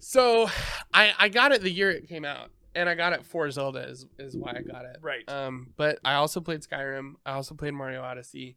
[0.00, 0.48] so
[0.94, 3.80] I I got it the year it came out, and I got it for Zelda
[3.80, 4.98] is is why I got it.
[5.02, 5.28] Right.
[5.28, 7.14] Um, but I also played Skyrim.
[7.26, 8.56] I also played Mario Odyssey.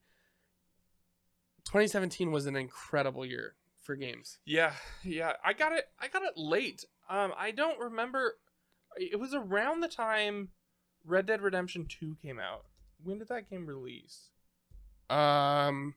[1.65, 4.37] 2017 was an incredible year for games.
[4.45, 5.33] Yeah, yeah.
[5.43, 5.85] I got it.
[5.99, 6.85] I got it late.
[7.09, 8.37] Um, I don't remember.
[8.95, 10.49] It was around the time
[11.03, 12.65] Red Dead Redemption Two came out.
[13.03, 14.29] When did that game release?
[15.09, 15.95] Um,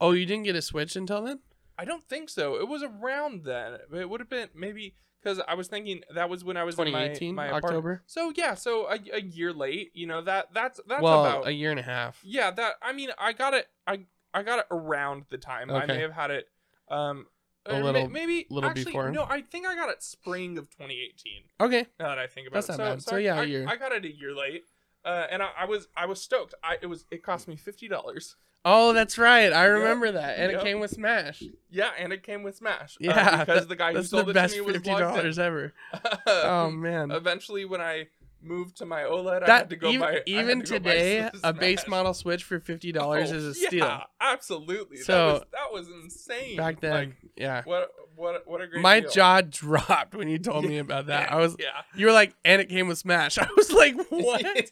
[0.00, 1.40] oh, you didn't get a Switch until then?
[1.76, 2.54] I don't think so.
[2.54, 3.78] It was around then.
[3.92, 4.94] It would have been maybe
[5.26, 8.02] because I was thinking that was when I was in my- 2018 my, October.
[8.06, 9.90] So yeah, so a, a year late.
[9.94, 12.20] You know that that's that's well, about a year and a half.
[12.24, 12.50] yeah.
[12.50, 13.66] That I mean, I got it.
[13.86, 14.00] I
[14.32, 15.70] I got it around the time.
[15.70, 16.48] I may have had it.
[16.88, 17.26] Um,
[17.64, 19.10] A may- little- maybe little actually, before.
[19.10, 21.42] No, I think I got it spring of 2018.
[21.60, 21.86] Okay.
[21.98, 23.02] Now that I think about That's it, not so, bad.
[23.02, 23.66] So, So, I- yeah, a I, year.
[23.68, 24.64] I got it a year late,
[25.04, 26.54] uh, and I, I was I was stoked.
[26.62, 28.36] I it was it cost me fifty dollars.
[28.68, 29.52] Oh, that's right.
[29.52, 30.60] I remember that, and Yep.
[30.60, 31.40] it came with Smash.
[31.70, 32.94] Yeah, and it came with Smash.
[32.96, 35.38] uh, Yeah, because the guy who sold the it best to me was fifty dollars
[35.38, 35.72] ever.
[36.26, 37.12] Oh man.
[37.12, 38.08] Eventually, when I
[38.42, 40.20] moved to my OLED, I that had to go even, buy.
[40.26, 43.54] Even to buy today S- a base model switch for fifty dollars Oh, is a
[43.54, 44.98] steal Yeah, absolutely.
[44.98, 46.56] So, that was, that was insane.
[46.56, 49.10] back then Like, yeah what what what a great my deal.
[49.10, 51.82] jaw dropped when you told me about that i was yeah.
[51.94, 54.70] you were like and it came with smash i was like what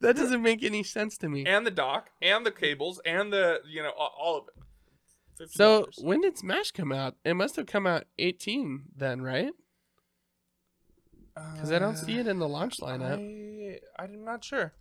[0.00, 3.60] that doesn't make any sense to me and the dock and the cables and the
[3.66, 5.48] you know all, of it.
[5.48, 5.52] $50.
[5.52, 9.52] so when did smash come out it must have come out 18 then right
[11.54, 14.72] because i don't see it in the launch lineup I, I'm not sure.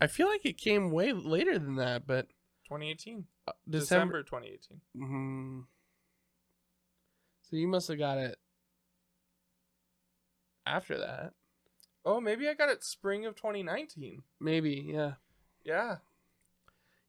[0.00, 2.28] i feel like it came way later than that but
[2.68, 4.80] 2018, uh, december, December 2018.
[4.96, 5.64] Mhm.
[7.42, 8.38] so you must have got it
[10.66, 11.32] after that
[12.02, 14.22] Oh, maybe I got it spring of 2019.
[14.40, 15.14] maybe yeah
[15.64, 15.96] Yeah.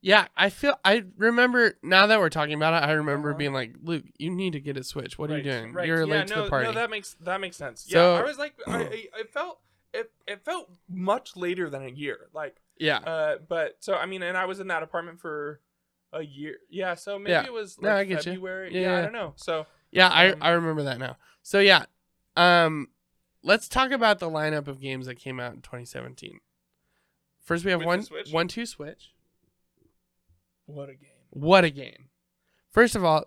[0.04, 2.88] Yeah, I feel I remember now that we're talking about it.
[2.88, 3.38] I remember Uh-huh.
[3.38, 5.20] being like, "Luke, you need to get a Switch.
[5.20, 5.74] What are you doing?
[5.74, 5.86] right.
[5.88, 7.86] You're yeah, late no, to the party." No, that makes that makes sense.
[7.88, 9.60] So- yeah, I was like, I, I, I felt
[9.94, 10.12] it.
[10.28, 12.30] It felt much later than a year.
[12.34, 15.62] Like, yeah, uh, but so I mean, and I was in that apartment for
[16.12, 16.56] a year.
[16.70, 17.46] Yeah, so maybe Yeah.
[17.46, 18.32] it was No, like I get you.
[18.34, 18.74] February.
[18.74, 18.98] Yeah, Yeah.
[18.98, 19.34] I don't know.
[19.36, 20.10] So yeah.
[20.10, 21.18] I um, I remember that now.
[21.44, 21.86] So yeah,
[22.36, 22.88] um,
[23.44, 26.40] let's talk about the lineup of games that came out in 2017.
[27.40, 29.14] First, we have With one one two Switch.
[30.74, 31.10] What a game.
[31.30, 32.10] What a game!
[32.70, 33.26] First of all,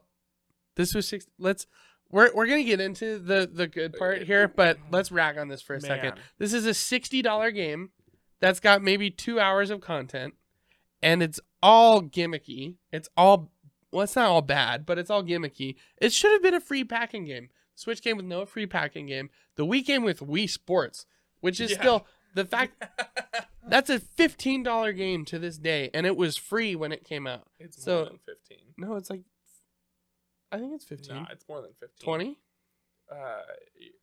[0.76, 1.26] this was six.
[1.38, 1.66] Let's
[2.10, 5.48] we're we're gonna get into the the good oh, part here, but let's rag on
[5.48, 6.14] this for a second.
[6.38, 7.90] This is a sixty dollar game
[8.40, 10.34] that's got maybe two hours of content,
[11.02, 12.76] and it's all gimmicky.
[12.92, 13.50] It's all
[13.90, 15.76] well, it's not all bad, but it's all gimmicky.
[15.98, 17.48] It should have been a free pack-in game.
[17.76, 19.30] Switch game with no free pack-in game.
[19.56, 21.06] The Wii game with Wii Sports,
[21.40, 21.78] which is Yeah.
[21.78, 22.82] still the fact
[23.68, 27.26] that's a fifteen dollar game to this day, and it was free when it came
[27.26, 27.46] out.
[27.58, 28.58] it's So- more than 15.
[28.76, 29.22] No, it's like
[30.52, 31.14] I think it's 15.
[31.16, 32.04] Nah, it's more than 15.
[32.04, 32.38] 20?
[33.10, 33.16] Uh,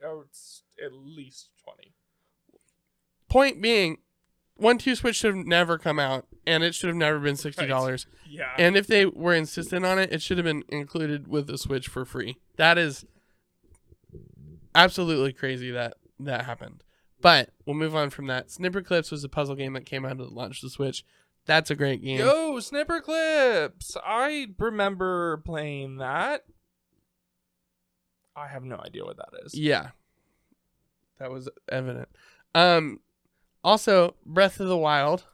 [0.05, 1.93] oh, it's at least 20.
[3.29, 3.99] Point being,
[4.55, 8.05] one two switch should have never come out and it should have never been $60.
[8.29, 8.49] Yeah.
[8.57, 11.87] And if they were insistent on it, it should have been included with the Switch
[11.87, 12.37] for free.
[12.57, 13.05] That is
[14.75, 16.83] absolutely crazy that that happened.
[17.21, 18.47] But we'll move on from that.
[18.49, 21.03] Snipperclips was a puzzle game that came out to launch the Switch.
[21.45, 22.19] That's a great game.
[22.19, 23.97] Yo, Snipperclips.
[24.05, 26.45] I remember playing that.
[28.35, 29.55] I have no idea what that is.
[29.57, 29.89] Yeah.
[31.19, 32.09] That was evident.
[32.55, 32.99] Um
[33.63, 35.25] also Breath of the Wild,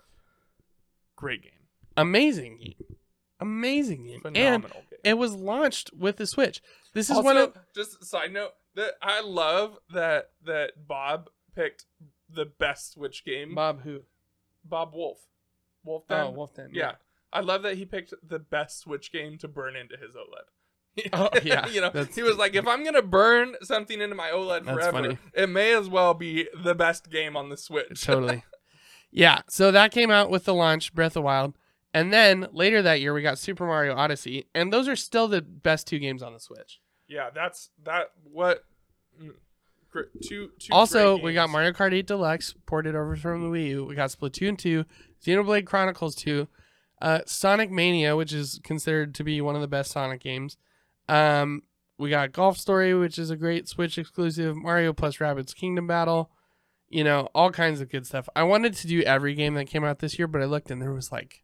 [1.16, 1.52] Great game.
[1.96, 2.98] amazing game.
[3.40, 4.22] Amazing game.
[4.26, 5.00] And Phenomenal game.
[5.04, 6.62] it was launched with the Switch.
[6.94, 11.30] This is also, one of just a side note that I love that that Bob
[11.58, 11.86] picked
[12.30, 13.56] the best Switch game.
[13.56, 14.02] Bob who?
[14.64, 15.20] Bob Wulff.
[15.84, 16.70] Wulff Oh, Wulff Den.
[16.74, 16.94] Yeah.
[17.34, 21.10] I love that he picked the best Switch game to burn into his OLED.
[21.14, 24.30] Oh, yeah, you know, that's- he was like, if I'm gonna burn something into my
[24.32, 25.18] OLED That's forever, funny.
[25.34, 28.02] it may as well be the best game on the Switch.
[28.04, 28.44] totally.
[29.12, 31.56] Yeah, so that came out with the launch, Breath of Wild.
[31.94, 34.48] And then later that year, we got Super Mario Odyssey.
[34.56, 36.80] And those are still the best two games on the Switch.
[37.08, 38.12] yeah, that's that.
[38.24, 38.64] What?
[39.22, 39.34] mm,
[40.24, 40.52] Two.
[40.60, 41.50] two also, we got.
[41.50, 43.86] Mario Kart 8 Deluxe, ported over from the Wii U.
[43.86, 44.86] We got Splatoon 2,
[45.24, 46.48] Xenoblade Chronicles 2,
[47.02, 50.58] uh, Sonic Mania, which is considered to be one of the best Sonic games.
[51.10, 51.64] Um,
[51.98, 56.32] we got Golf Story, which is a great Switch exclusive, Mario plus Rabbids Kingdom Battle,
[56.90, 58.30] you know, all kinds of good stuff.
[58.36, 60.82] I wanted to do every game that came out this year, but I looked and
[60.82, 61.44] there was like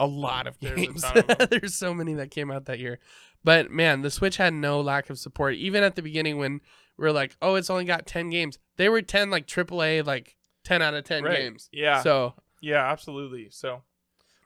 [0.00, 1.04] a lot of games.
[1.50, 2.98] There's so many that came out that year.
[3.44, 5.54] But man, the Switch had no lack of support.
[5.54, 6.60] Even at the beginning when
[6.96, 8.58] we are like, oh, it's only got 10 games.
[8.76, 11.36] They were 10 like AAA, like 10 out of 10 Right.
[11.38, 11.68] games.
[11.72, 12.02] Yeah.
[12.02, 13.48] So Yeah, absolutely.
[13.50, 13.82] So,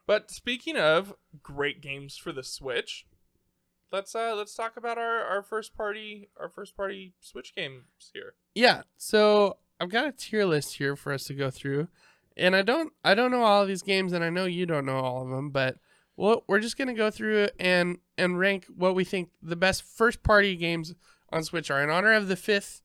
[0.06, 3.06] but speaking of great games for the Switch,
[3.92, 8.34] let's uh let's talk about our our first party our first party Switch games here.
[8.54, 11.88] yeah, so I've got a tier list here for us to go through,
[12.36, 14.86] and I don't I don't know all of these games, and I know you don't
[14.86, 15.76] know all of them, but
[16.16, 20.22] well, we're just gonna go through and and rank what we think the best first
[20.22, 20.94] party games
[21.30, 22.82] on Switch are in honor of the fifth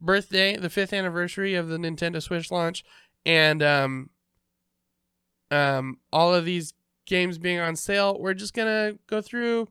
[0.00, 2.84] birthday, the fifth anniversary of the Nintendo Switch launch,
[3.24, 4.10] and um
[5.50, 6.74] um all of these
[7.06, 8.16] games being on sale.
[8.18, 9.68] We're just gonna go through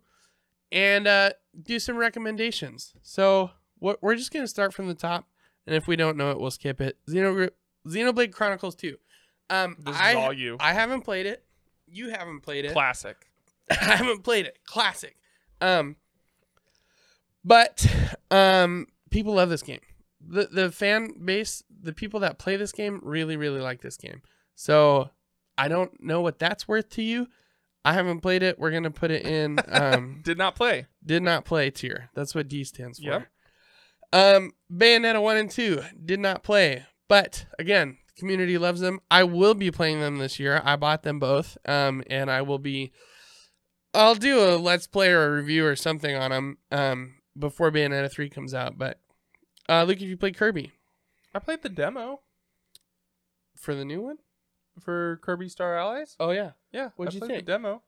[0.72, 2.94] and uh, do some recommendations.
[3.02, 5.28] So we're just gonna start from the top,
[5.66, 6.98] and if we don't know it, we'll skip it.
[7.10, 7.50] Xeno
[7.88, 8.98] Xenoblade Chronicles Two.
[9.52, 10.58] Um, This I is all you.
[10.60, 11.44] I haven't played it.
[11.88, 12.72] You haven't played it.
[12.74, 13.18] Classic.
[13.72, 14.58] I haven't played it.
[14.66, 15.16] Classic.
[15.60, 15.96] Um,
[17.44, 17.86] but
[18.30, 19.80] um, people love this game.
[20.26, 24.22] the The fan base, the people that play this game, really, really like this game.
[24.56, 25.10] So
[25.58, 27.28] I don't know what that's worth to you.
[27.84, 28.60] I haven't played it.
[28.60, 29.60] We're gonna put it in.
[29.70, 30.86] Um, Did not play.
[31.04, 32.10] did not play tier.
[32.14, 33.06] That's what D stands for.
[33.06, 33.28] Yep.
[34.14, 39.00] Um, Bayonetta one and two did not play, but again, community loves them.
[39.10, 40.62] I will be playing them this year.
[40.64, 41.58] I bought them both.
[41.66, 42.92] Um, and I will be.
[43.94, 46.58] I'll do a let's play or a review or something on them.
[46.72, 48.78] Um, before Bayonetta three comes out.
[48.78, 49.00] But,
[49.70, 50.72] uh, Luke, if you played Kirby
[51.34, 52.22] I played the demo
[53.56, 54.18] for the new one.
[54.80, 56.16] for Kirby Star Allies.
[56.20, 56.52] Oh yeah.
[56.72, 57.46] Yeah, What'd I you think?
[57.46, 57.84] The demo.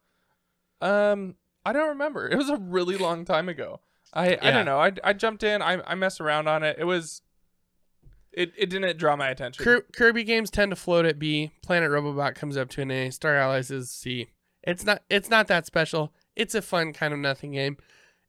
[0.82, 2.30] Um, I don't remember.
[2.30, 3.80] It was a really long time ago.
[4.13, 4.80] I I don't know.
[4.80, 5.61] I I jumped in.
[5.61, 6.78] I I messed around on it.
[6.80, 7.21] It was.
[8.34, 9.63] It it didn't draw my attention.
[9.63, 11.51] Kir- Kirby games tend to float at B.
[11.61, 13.09] Planet Robobot comes up to an A.
[13.11, 14.29] Star Allies is C.
[14.63, 15.03] It's not.
[15.09, 16.13] It's not that special.
[16.36, 17.77] It's a fun kind of nothing game.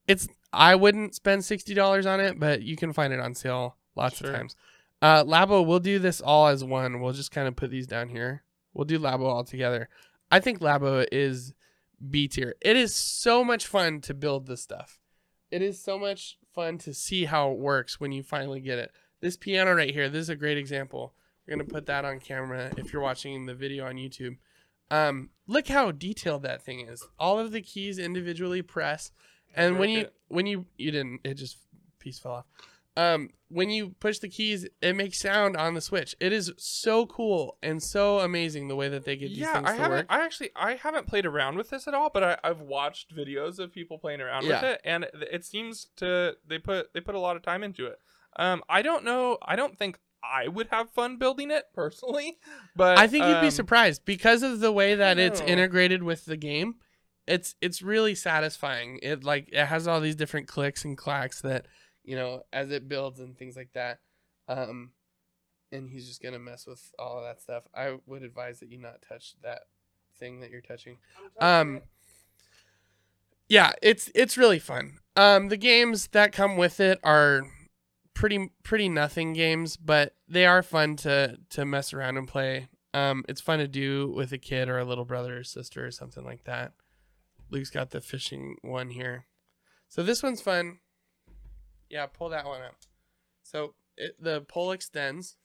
[0.07, 0.29] It's.
[0.53, 4.19] I wouldn't spend sixty dollars on it, but you can find it on sale lots
[4.19, 4.31] Sure.
[4.31, 4.57] of times.
[5.03, 7.01] Uh, Labo, we'll do this all as one.
[7.01, 8.43] We'll just kind of put these down here.
[8.73, 9.89] We'll do Labo all together.
[10.31, 11.55] I think Labo is
[12.11, 12.55] B tier.
[12.61, 14.99] It is so much fun to build this stuff.
[15.51, 18.91] It is so much fun to see how it works when you finally get it.
[19.25, 21.15] This piano right here, this is a great example.
[21.47, 24.37] We're gonna put that on camera if you're watching the video on YouTube.
[24.91, 27.03] Um, look how detailed that thing is.
[27.19, 29.13] All of the keys individually press,
[29.57, 31.57] and when you when you you didn't, it just
[31.99, 32.45] piece fell off.
[32.99, 36.15] Um, when you push the keys, it makes sound on the switch.
[36.21, 39.71] It is so cool and so amazing the way that they get these yeah, things
[39.71, 39.99] I to haven't.
[40.01, 40.07] work.
[40.11, 43.59] I actually I haven't played around with this at all, but I, I've watched videos
[43.59, 47.15] of people playing around with it, and it, it seems to they put they put
[47.15, 47.99] a lot of time into it.
[48.37, 49.39] Um, I don't know.
[49.43, 52.39] I don't think I would have fun building it personally,
[52.77, 56.25] but I think you'd be um, surprised because of the way that it's integrated with
[56.25, 56.77] the game.
[57.27, 58.99] It's it's really satisfying.
[59.03, 61.67] It like it has all these different clicks and clacks that
[62.03, 64.01] you know as it builds and things like that.
[64.49, 64.91] Um,
[65.73, 67.65] and he's just gonna mess with all of that stuff.
[67.75, 69.63] I would advise that you not touch that
[70.19, 70.99] thing that you're touching.
[71.41, 71.83] Um,
[73.49, 74.99] yeah, it's it's really fun.
[75.17, 77.43] Um, the games that come with it are
[78.15, 82.69] pretty pretty nothing games, but they are fun to to mess around and play.
[82.95, 85.91] Um, it's fun to do with a kid or a little brother or sister or
[85.91, 86.73] something like that.
[87.51, 89.27] Luke's got the fishing one here,
[89.89, 90.79] so this one's fun.
[91.91, 92.77] Yeah, pull that one up.
[93.43, 95.37] So it, the pole extends.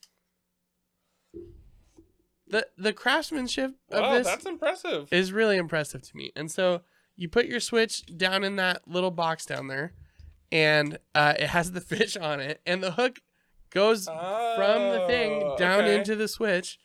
[2.47, 5.07] the The craftsmanship of Wow, this that's impressive.
[5.11, 6.31] is really impressive to me.
[6.35, 6.81] And so
[7.15, 9.93] you put your switch down in that little box down there,
[10.51, 13.19] and uh, it has the fish on it, and the hook
[13.71, 15.95] goes from the thing Oh, down okay.
[15.97, 16.79] into the switch,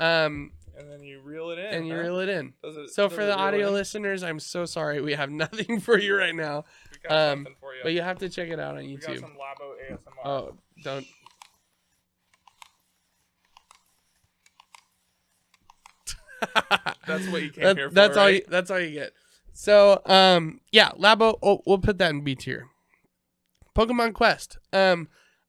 [0.00, 1.66] um, and then you reel it in.
[1.66, 2.00] and you huh?
[2.00, 2.54] reel it in.
[2.62, 6.34] It- So for the audio listeners, I'm so sorry we have nothing for you right
[6.34, 6.64] now,
[7.08, 7.80] um, for you.
[7.82, 9.20] but you have to check it out on we got YouTube.
[9.20, 10.24] some Labo ASMR.
[10.24, 11.06] Oh, don't.
[17.06, 18.24] That's what you came That- here for, That's all.
[18.24, 18.34] right?
[18.42, 19.12] You, that's all you get.
[19.52, 22.66] So, um, yeah, Labo, oh, we'll put that in B tier.
[23.74, 24.58] Pokemon Quest.
[24.72, 25.08] Um,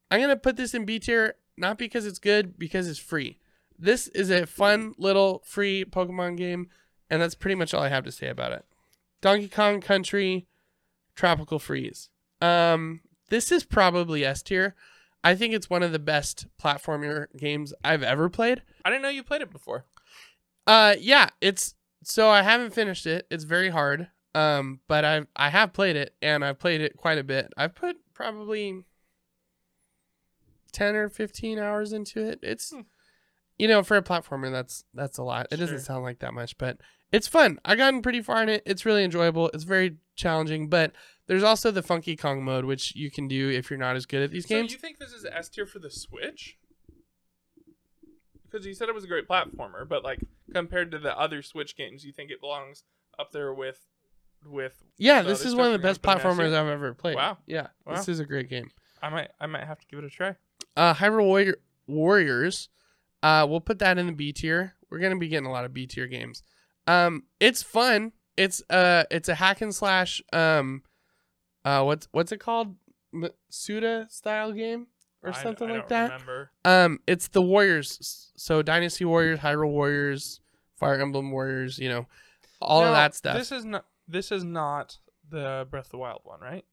[0.10, 3.40] I'm gonna put this in B tier not because it's good, because it's free.
[3.78, 6.70] This is a fun little free Pokemon game,
[7.10, 8.66] and that's pretty much all I have to say about it.
[9.22, 10.48] Donkey Kong Country,
[11.16, 12.10] Tropical Freeze.
[12.42, 14.76] Um, this is probably S tier.
[15.24, 18.62] I think it's one of the best platformer games I've ever played.
[18.84, 19.86] I didn't know you played it before.
[20.68, 21.74] Uh, yeah, it's
[22.04, 23.26] so I haven't finished it.
[23.32, 24.10] It's very hard.
[24.36, 27.54] Um, but I I have played it and I've played it quite a bit.
[27.58, 28.84] I've put probably
[30.72, 32.40] ten or fifteen hours into it.
[32.42, 32.82] It's Hmm.
[33.60, 35.48] you know for a platformer that's that's a lot.
[35.52, 36.78] It doesn't sound like that much, but
[37.12, 37.60] it's fun.
[37.64, 38.64] I gotten pretty far in it.
[38.66, 39.50] It's really enjoyable.
[39.54, 40.92] It's very challenging, but
[41.28, 44.24] there's also the Funky Kong mode, which you can do if you're not as good
[44.24, 44.72] at these So games.
[44.72, 46.58] you think this is S tier for the Switch?
[48.44, 50.20] Because you said it was a great platformer, but like
[50.54, 52.84] compared to the other Switch games, you think it belongs
[53.20, 53.88] up there with
[54.48, 56.54] with yeah, this is one of the best put in S platformers?
[56.54, 57.16] I've ever played.
[57.16, 57.38] Wow.
[57.46, 58.70] Yeah, this is a great game.
[59.02, 60.36] I might I might have to give it a try.
[60.78, 62.70] Uh, Hyrule Warrior- Warriors.
[63.24, 64.76] Uh, we'll put that in the B tier.
[64.90, 66.44] We're gonna be getting a lot of B tier games.
[66.88, 68.12] Um, it's fun.
[68.38, 70.22] It's uh, it's a hack and slash.
[70.34, 70.84] Um,
[71.64, 72.76] uh, what's what's it called?
[73.14, 74.88] M- Suda style game
[75.24, 76.12] or I- something I like don't that.
[76.12, 76.52] Remember.
[76.66, 78.32] Um, it's the Warriors.
[78.36, 80.42] So Dynasty Warriors, Hyrule Warriors,
[80.78, 81.80] Fire Emblem Warriors.
[81.80, 82.08] You know,
[82.62, 83.38] all of that stuff.
[83.38, 84.98] This is not this is not
[85.30, 86.66] the Breath of the Wild one, right?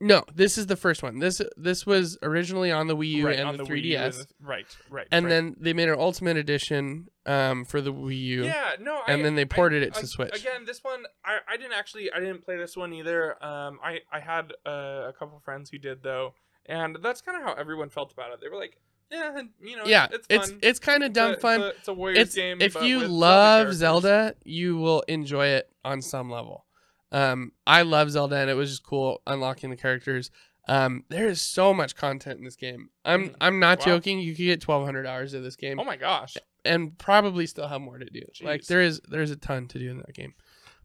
[0.00, 1.20] no, this is the first one.
[1.20, 4.04] This this was originally on the Wii U right, and the, the Wii U 3DS.
[4.04, 5.06] and the- right, right.
[5.12, 5.30] and right.
[5.30, 8.44] then they made an ultimate edition um for the Wii U.
[8.44, 10.34] Yeah, no, and I, then they I- ported it to I- Switch.
[10.34, 13.32] Again, this one I, I didn't actually I didn't play this one either.
[13.44, 14.70] Um, I I had uh,
[15.08, 16.34] a couple friends who did though,
[16.66, 18.40] and that's kind of how everyone felt about it.
[18.40, 18.78] They were like,
[19.12, 20.58] yeah, you know, yeah, it's it's fun.
[20.62, 21.60] it's kind of It's dumb a- fun.
[21.60, 22.60] It's a, it's a Warriors It's game.
[22.60, 23.74] if you love.
[23.74, 26.64] Zelda, you will enjoy it on some level.
[27.12, 30.30] Um, I love Zelda, and it was just cool unlocking the characters.
[30.68, 32.88] Um, there is so much content in this game.
[33.04, 33.34] I'm Mhm.
[33.40, 33.84] I'm not Wow.
[33.86, 34.18] joking.
[34.20, 37.80] You could get 1,200 hours of this game, Oh my gosh, and probably still have
[37.80, 38.22] more to do.
[38.40, 40.34] Like there is there's a ton to do in that game.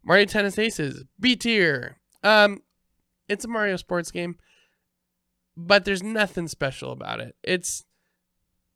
[0.03, 1.97] Mario Tennis Aces B tier.
[2.23, 2.63] Um,
[3.30, 4.38] it's a Mario sports game,
[5.55, 7.36] but there's nothing special about it.
[7.43, 7.84] It's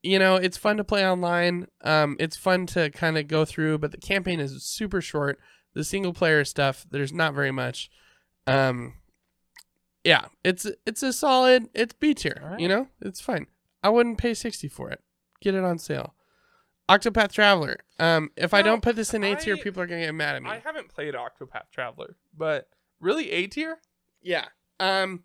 [0.03, 1.67] you know it's fun to play online.
[1.83, 5.39] Um, it's fun to kind of go through, but the campaign is super short.
[5.73, 7.89] The single player stuff there's not very much.
[8.47, 8.95] Um,
[10.03, 11.69] yeah, it's it's a solid.
[11.73, 12.39] It's B tier.
[12.43, 12.59] Alright.
[12.59, 13.47] You know, it's fine.
[13.83, 15.01] I wouldn't pay sixty for it.
[15.41, 16.15] Get it on sale.
[16.89, 17.77] Octopath Traveler.
[17.99, 20.43] Um, if I don't put this in A tier, people are gonna get mad at
[20.43, 20.49] me.
[20.49, 22.67] I haven't played Octopath Traveler, but
[22.99, 23.77] really A tier.
[24.21, 24.45] yeah.
[24.79, 25.23] Um,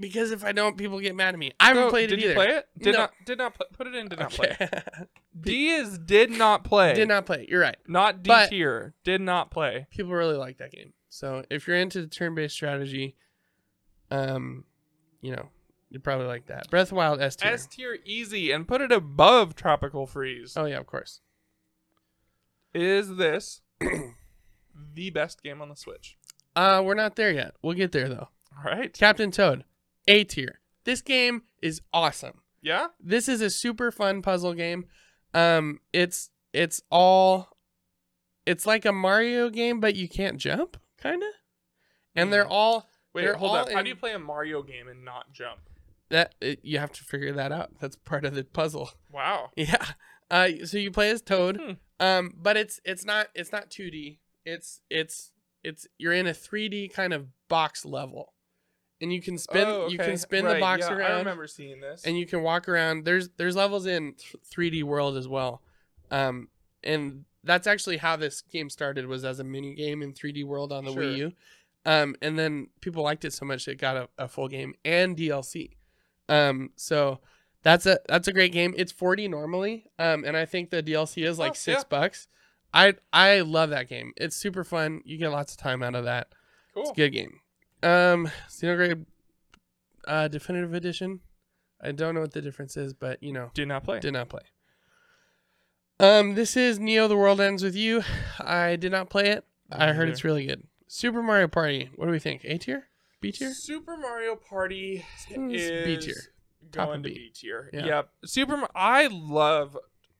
[0.00, 1.52] because if I don't, people get mad at me.
[1.60, 2.34] I haven't So, played did it you either.
[2.34, 2.68] play it?
[2.78, 2.98] Did No.
[3.00, 3.12] not.
[3.26, 4.08] Did not pl- put it in.
[4.08, 4.48] Did not play.
[4.60, 4.68] Okay.
[5.40, 6.94] D is did not play.
[6.94, 7.46] Did not play.
[7.48, 7.76] You're right.
[7.86, 8.94] Not D But- tier.
[9.04, 9.86] Did not play.
[9.90, 10.92] People really like that game.
[11.08, 13.16] So if you're into turn-based strategy,
[14.10, 14.64] um,
[15.20, 15.48] you know,
[15.90, 16.70] you probably like that.
[16.70, 17.50] Breath of Wild S tier.
[17.52, 20.56] S tier easy and put it above Tropical Freeze.
[20.56, 21.20] oh yeah, of course.
[22.72, 23.60] Is this
[24.94, 26.16] the best game on the Switch?
[26.56, 27.54] Uh, we're not there yet.
[27.62, 28.28] We'll get there though.
[28.56, 28.92] All right.
[28.92, 29.64] Captain Toad,
[30.08, 30.60] A tier.
[30.84, 32.40] This game is awesome.
[32.62, 32.88] Yeah.
[32.98, 34.86] This is a super fun puzzle game.
[35.34, 37.56] Um, it's it's all,
[38.44, 41.28] it's like a Mario game, but you can't jump, kind of.
[42.16, 42.52] And they're Hmm.
[42.52, 43.72] all Wait, They're hold all up.
[43.72, 45.60] How do you play a Mario game and not jump?
[46.10, 47.70] that it, you have to figure that out.
[47.80, 48.90] That's part of the puzzle.
[49.12, 49.50] Wow.
[49.56, 49.84] Yeah.
[50.30, 51.56] Uh, so you play as Toad.
[51.60, 51.72] Hmm.
[52.04, 54.18] Um, but it's it's not it's not 2D.
[54.44, 55.32] It's it's
[55.62, 58.32] it's you're in a 3D kind of box level,
[59.00, 61.18] and you can spin Oh, you can spin the box yeah, I around.
[61.18, 62.04] remember seeing this.
[62.04, 63.04] and you can walk around.
[63.04, 65.62] There's there's levels in th- 3D World as well,
[66.10, 66.48] um,
[66.84, 70.72] and that's actually how this game started was as a mini game in 3D World
[70.72, 71.02] on the Sure.
[71.02, 71.32] Wii U,
[71.86, 75.16] um, and then people liked it so much it got a, a full game and
[75.16, 75.70] DLC,
[76.28, 77.20] um, so
[77.62, 78.74] that's a that's a great game.
[78.76, 81.84] It's 40 normally, um, and I think the DLC is like six yeah.
[81.88, 82.28] bucks.
[82.72, 84.12] I I love that game.
[84.16, 85.02] It's super fun.
[85.04, 86.28] You get lots of time out of that.
[86.72, 86.82] cool.
[86.84, 87.39] It's a good game.
[87.82, 89.06] Um, Xenoblade
[90.06, 91.20] uh, Definitive Edition.
[91.82, 94.00] I don't know what the difference is, but you know, Did not play.
[94.00, 94.42] did not play.
[95.98, 98.02] Um, this is Neo: The World Ends with You.
[98.38, 99.44] I did not play it.
[99.70, 100.12] I heard neither.
[100.12, 100.64] it's really good.
[100.88, 101.90] Super Mario Party.
[101.94, 102.44] What do we think?
[102.44, 102.88] A tier?
[103.20, 103.52] B tier?
[103.52, 106.14] Super Mario Party is B tier.
[106.72, 107.14] Top Going to B.
[107.14, 107.70] B tier.
[107.72, 107.86] Yeah.
[107.86, 108.08] Yep.
[108.24, 108.66] Super.
[108.74, 109.76] I love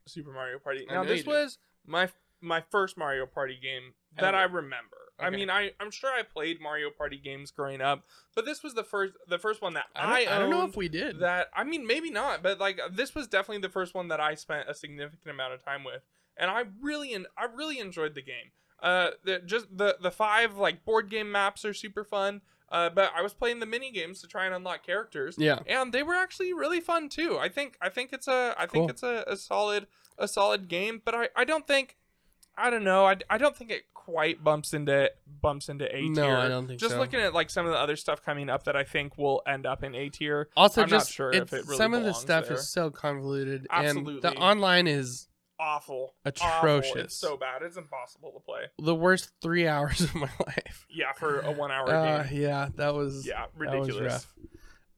[0.07, 0.87] Super Mario Party.
[0.89, 2.09] Now this was my
[2.41, 4.63] my first Mario Party game that I Ever.
[5.27, 5.53] Remember.
[5.53, 8.05] I mean, I I'm sure I played Mario Party games growing up,
[8.35, 10.65] but this was the first the first one that I I don't, I don't know
[10.65, 11.21] if we did.
[11.21, 14.35] that I mean maybe not, but like this was definitely the first one that I
[14.35, 16.03] spent a significant amount of time with,
[16.37, 18.53] and I really en- I really enjoyed the game.
[18.83, 22.41] Uh, the, just the the five like board game maps are super fun.
[22.73, 25.35] Uh, but I was playing the mini games to try and unlock characters.
[25.37, 25.59] Yeah.
[25.67, 27.37] and they were actually really fun too.
[27.37, 31.03] I think I think it's a I think it's a, a solid a solid game,
[31.05, 31.97] but I, I don't think
[32.57, 36.11] I don't know I, I don't think it quite bumps into bumps into A tier.
[36.11, 36.99] No, I don't think Just so.
[37.01, 39.67] looking at like some of the other stuff coming up that I think will end
[39.67, 40.49] up in A tier.
[40.57, 42.57] Also, I'm not just sure if it really some of the belongs stuff there.
[42.57, 44.21] is so convoluted, and Absolutely.
[44.21, 45.29] the online is
[45.63, 46.91] Awful, Atrocious.
[46.91, 47.01] Awful.
[47.03, 47.61] It's so bad.
[47.63, 48.63] It's impossible to play.
[48.79, 50.87] the worst three hours of my life.
[50.91, 52.41] Yeah, for a one hour Uh, game.
[52.43, 54.01] yeah, that was Yeah, ridiculous.
[54.13, 54.35] rough.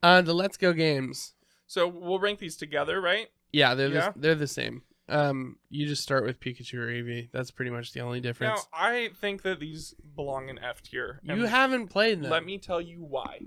[0.04, 1.34] Uh, the Let's Go games.
[1.66, 3.26] So we'll rank these together, right?
[3.52, 4.10] Yeah, they're Yeah?
[4.12, 4.82] The, they're the same.
[5.12, 7.28] Um, you just start with Pikachu or Eevee.
[7.32, 8.66] That's pretty much the only difference.
[8.72, 8.78] Now.
[8.78, 11.20] I think that these belong in F tier.
[11.28, 12.30] and you haven't played them.
[12.30, 13.42] Let me tell you why.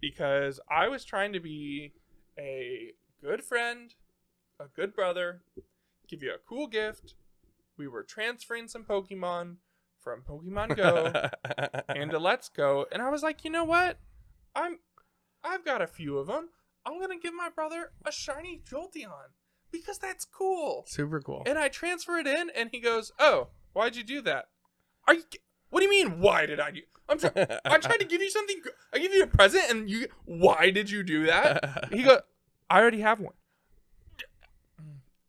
[0.00, 1.92] Because I was trying to be
[2.38, 3.92] a good friend,
[4.58, 5.42] a good brother,
[6.08, 7.14] give you a cool gift.
[7.76, 9.56] We were transferring some Pokemon
[9.98, 11.12] from Pokemon Go
[11.88, 13.98] and to Let's Go, and I was like, you know what?
[14.54, 14.78] I'm,
[15.42, 16.50] I've got a few of them.
[16.86, 19.32] I'm gonna give my brother a shiny Jolteon
[19.72, 20.84] because that's cool.
[20.86, 21.42] Super cool.
[21.46, 24.46] And I transfer it in, and he goes, "Oh, why'd you do that?
[25.06, 25.22] Are you?
[25.70, 26.20] What do you mean?
[26.20, 26.80] Why did I do?
[27.08, 27.32] I'm trying.
[27.80, 28.60] Trying to give you something.
[28.92, 30.08] I give you a present, and you.
[30.24, 31.88] Why did you do that?
[31.92, 32.20] He goes,
[32.68, 33.34] I already have one.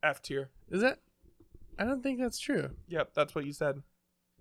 [0.04, 0.50] F tier.
[0.70, 1.00] Is that?
[1.80, 2.72] I don't think that's true.
[2.88, 3.82] Yep, that's what you said.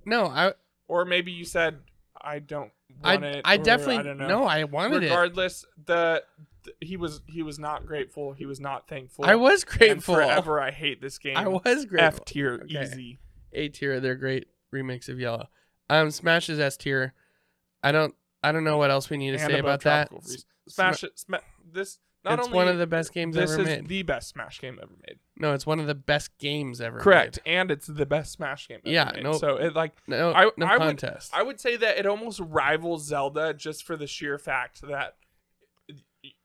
[0.05, 0.53] No, I
[0.89, 1.81] Or maybe you said,
[2.23, 2.71] I don't
[3.03, 3.43] I want it.
[3.45, 4.29] I or definitely I don't know.
[4.29, 4.45] no.
[4.45, 5.07] I wanted it.
[5.07, 6.23] Regardless, the,
[6.65, 8.33] the he was he was not grateful.
[8.33, 9.25] He was not thankful.
[9.25, 10.15] I was And grateful.
[10.17, 11.37] forever, I hate this game.
[11.37, 11.99] I was grateful.
[12.21, 12.83] F tier, Okay.
[12.83, 13.19] easy.
[13.53, 14.01] A tier.
[14.01, 15.49] They're great remakes of Yellow.
[15.89, 17.15] Um, Smash is S tier.
[17.83, 18.15] I don't.
[18.43, 20.11] I don't know what else we need to And say about that.
[20.69, 21.19] Smash it.
[21.19, 21.41] Sma-
[21.73, 23.89] this not it's only one of the best games this ever is made.
[23.89, 25.19] the best Smash game ever made.
[25.37, 26.99] no, it's one of the best games ever.
[26.99, 28.81] Correct, and it's the best Smash game.
[28.85, 29.23] Ever Yeah, made.
[29.23, 30.19] no- So it like Made.
[30.19, 31.31] No, I- no I would- contest.
[31.35, 35.17] I would say that it almost rivals Zelda just for the sheer fact that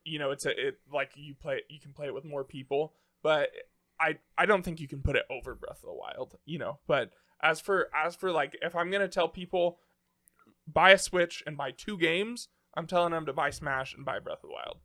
[0.05, 2.93] you know it's a it like you play you can play it with more people,
[3.21, 3.49] but
[3.99, 6.37] I I don't think you can put it over Breath of the Wild.
[6.45, 7.11] You know, but
[7.41, 9.79] as for as for like if I'm gonna tell people
[10.67, 14.19] buy a Switch and buy two games, I'm telling them to buy Smash and buy
[14.19, 14.77] Breath of the Wild.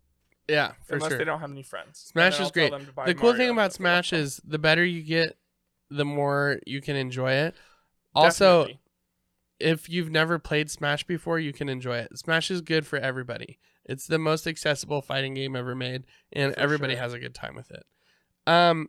[0.48, 1.18] Yeah, for unless sure.
[1.18, 1.98] they don't have any friends.
[1.98, 2.70] Smash is great.
[2.70, 4.04] them to buy the cool Mario thing about Breath of the Wild.
[4.04, 5.36] Smash is the better you get,
[5.90, 7.54] the more you can enjoy it.
[8.14, 8.80] Also, Definitely.
[9.60, 12.18] if you've never played Smash before, you can enjoy it.
[12.18, 13.58] Smash is good for everybody.
[13.84, 17.02] It's the most accessible fighting game ever made, and For everybody sure.
[17.02, 17.84] has a good time with it.
[18.46, 18.88] Um,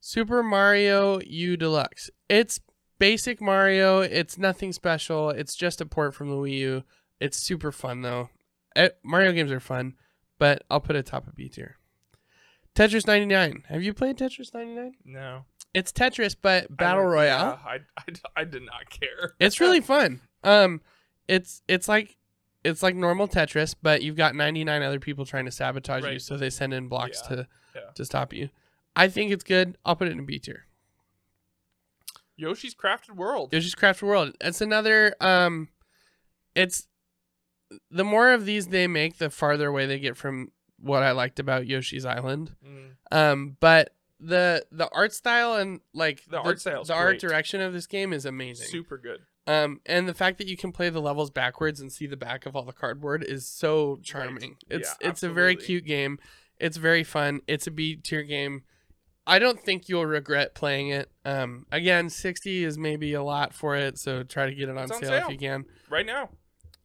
[0.00, 2.10] Super Mario U Deluxe.
[2.28, 2.60] It's
[2.98, 4.00] basic Mario.
[4.00, 5.30] It's nothing special.
[5.30, 6.84] It's just a port from the Wii U.
[7.20, 8.30] It's super fun though.
[8.74, 9.94] Eh, Mario games are fun,
[10.42, 11.76] but I'll put it top of B tier.
[12.74, 13.62] Tetris 99.
[13.68, 14.94] Have you played Tetris 99?
[15.04, 17.60] no It's Tetris, but battle don't- royale.
[17.64, 19.34] yeah, I, I, I did not care.
[19.38, 20.20] It's really fun.
[20.42, 20.80] Um,
[21.28, 22.16] it's it's like
[22.64, 26.36] it's like normal Tetris, but you've got 99 other people trying to sabotage you, so
[26.36, 27.80] they send in blocks Yeah, to yeah.
[27.94, 28.48] to stop you.
[28.96, 29.78] I think it's good.
[29.84, 30.66] I'll put it in B tier.
[32.36, 33.52] Yoshi's Crafted World.
[33.52, 34.34] Yoshi's Crafted World.
[34.40, 35.14] It's another.
[35.20, 35.68] Um,
[36.54, 36.88] it's
[37.90, 41.38] the more of these they make, the farther away they get from what I liked
[41.38, 42.54] about Yoshi's Island.
[42.66, 43.16] Mm.
[43.16, 47.20] Um, but the the art style and like The art style's the art great.
[47.20, 48.66] direction of this game is amazing.
[48.68, 49.20] Super good.
[49.46, 52.46] Um, and the fact that you can play the levels backwards and see the back
[52.46, 54.56] of all the cardboard is so charming.
[54.70, 56.18] It's Yeah, it's a very cute game.
[56.60, 57.40] It's very fun.
[57.48, 58.62] It's a B tier game.
[59.26, 61.10] I don't think you'll regret playing it.
[61.24, 64.78] Um, again, sixty is maybe a lot for it, so try to get it on,
[64.78, 65.26] on sale, sale.
[65.26, 65.64] if you can.
[65.90, 66.30] Right now.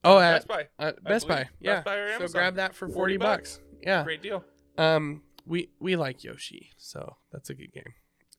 [0.08, 0.68] Oh, at Best Buy.
[0.80, 1.76] uh, Best Buy, yeah.
[1.76, 2.40] Best Buy or so Amazon.
[2.42, 3.60] grab that for 40 forty bucks.
[3.82, 4.04] Yeah.
[4.04, 4.44] Great deal.
[4.78, 7.94] Um, we we like Yoshi, so that's a good game.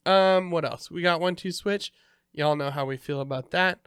[0.07, 0.91] Um, what else?
[0.91, 1.93] We got one two switch.
[2.33, 3.81] Y'all know how we feel about that.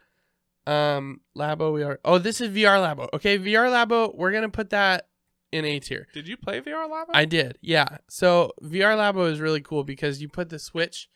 [0.68, 2.00] Um, Labo, we are.
[2.06, 3.10] Oh, this is VR Labo.
[3.14, 4.16] Okay, VR Labo.
[4.16, 5.08] We're gonna put that
[5.52, 6.08] in A tier.
[6.14, 7.10] Did you play VR Labo?
[7.14, 7.98] I did, yeah.
[8.10, 11.10] So VR Labo is really cool because you put the switch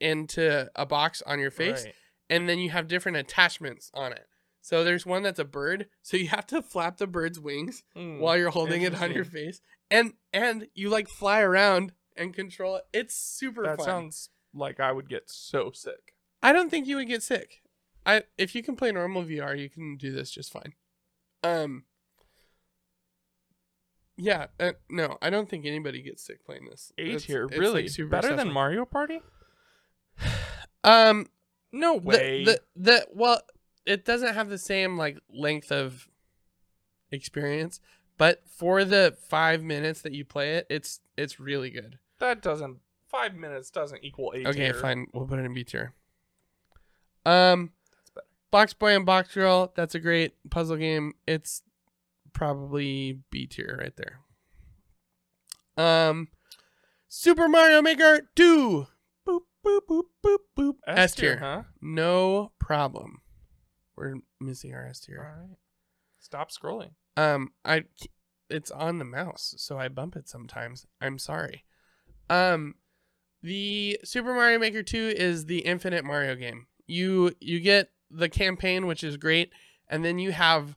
[0.00, 1.94] into a box on your face, Right.
[2.30, 4.26] and then you have different attachments on it.
[4.64, 8.18] So there's one that's a bird, so you have to flap the bird's wings Hmm.
[8.20, 9.60] while you're holding it on your face
[9.90, 14.78] and and you like fly around and control it it's super That fun sounds like
[14.80, 16.14] I would get so sick.
[16.42, 17.62] i don't think you would get sick
[18.06, 20.74] i if you can play normal vr you can do this just fine
[21.42, 21.84] um
[24.16, 27.88] yeah uh, no i don't think anybody gets sick playing this A tier, like, really
[27.88, 28.52] super better than.
[28.52, 29.20] Mario Party?
[30.84, 31.26] um
[31.72, 32.44] No the, way.
[32.44, 33.40] the the well
[33.86, 36.08] it doesn't have the same like length of
[37.10, 37.80] experience
[38.18, 42.78] but for the five minutes that you play it it's it's really good that doesn't.
[43.08, 45.08] Five minutes doesn't equal A Okay, fine.
[45.12, 45.92] We'll put it in B tier.
[47.26, 48.26] Um, That's better.
[48.52, 49.72] Box Boy and Box Girl.
[49.74, 51.14] That's a great puzzle game.
[51.26, 51.62] It's
[52.32, 54.20] probably B tier right there.
[55.76, 56.28] Um,
[57.08, 58.86] Super Mario Maker 2.
[59.26, 60.74] Boop boop boop boop boop.
[60.86, 61.38] S tier.
[61.38, 61.62] huh?
[61.80, 63.21] No problem.
[63.96, 65.36] We're missing our S All tier.
[65.48, 65.56] right.
[66.18, 66.90] Stop scrolling.
[67.16, 67.84] Um, I
[68.48, 70.86] it's on the mouse, so I bump it sometimes.
[71.00, 71.64] I'm sorry.
[72.30, 72.76] Um,
[73.42, 76.66] the Super Mario Maker 2 is the Infinite Mario game.
[76.86, 79.52] You you get the campaign, which is great,
[79.88, 80.76] and then you have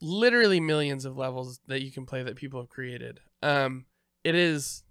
[0.00, 3.20] literally millions of levels that you can play that people have created.
[3.42, 3.86] Um,
[4.22, 4.84] it is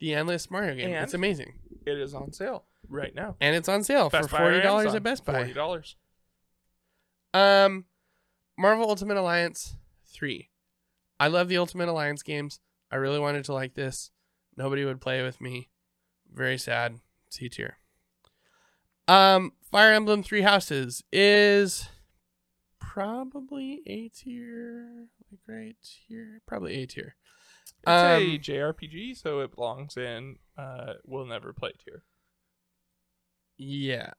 [0.00, 0.90] the endless Mario game.
[0.90, 1.54] it's amazing,
[1.86, 3.36] It is on sale right now.
[3.40, 5.34] and it's on sale Best for Buy forty dollars at Best Buy.
[5.34, 5.96] Forty dollars.
[7.34, 7.84] Um,
[8.56, 9.76] Marvel Ultimate Alliance
[10.06, 10.48] 3.
[11.20, 12.60] I love the Ultimate Alliance games.
[12.90, 14.10] I really wanted to like this.
[14.56, 15.68] Nobody would play with me.
[16.32, 17.00] Very sad.
[17.30, 17.78] C tier.
[19.06, 21.88] Um, Fire Emblem Three Houses is
[22.78, 25.06] probably A tier.
[25.30, 26.40] Like right here.
[26.46, 27.16] Probably A tier.
[27.82, 32.02] It's a Um, JRPG, so it belongs in uh we'll never play tier.
[33.56, 34.12] Yeah.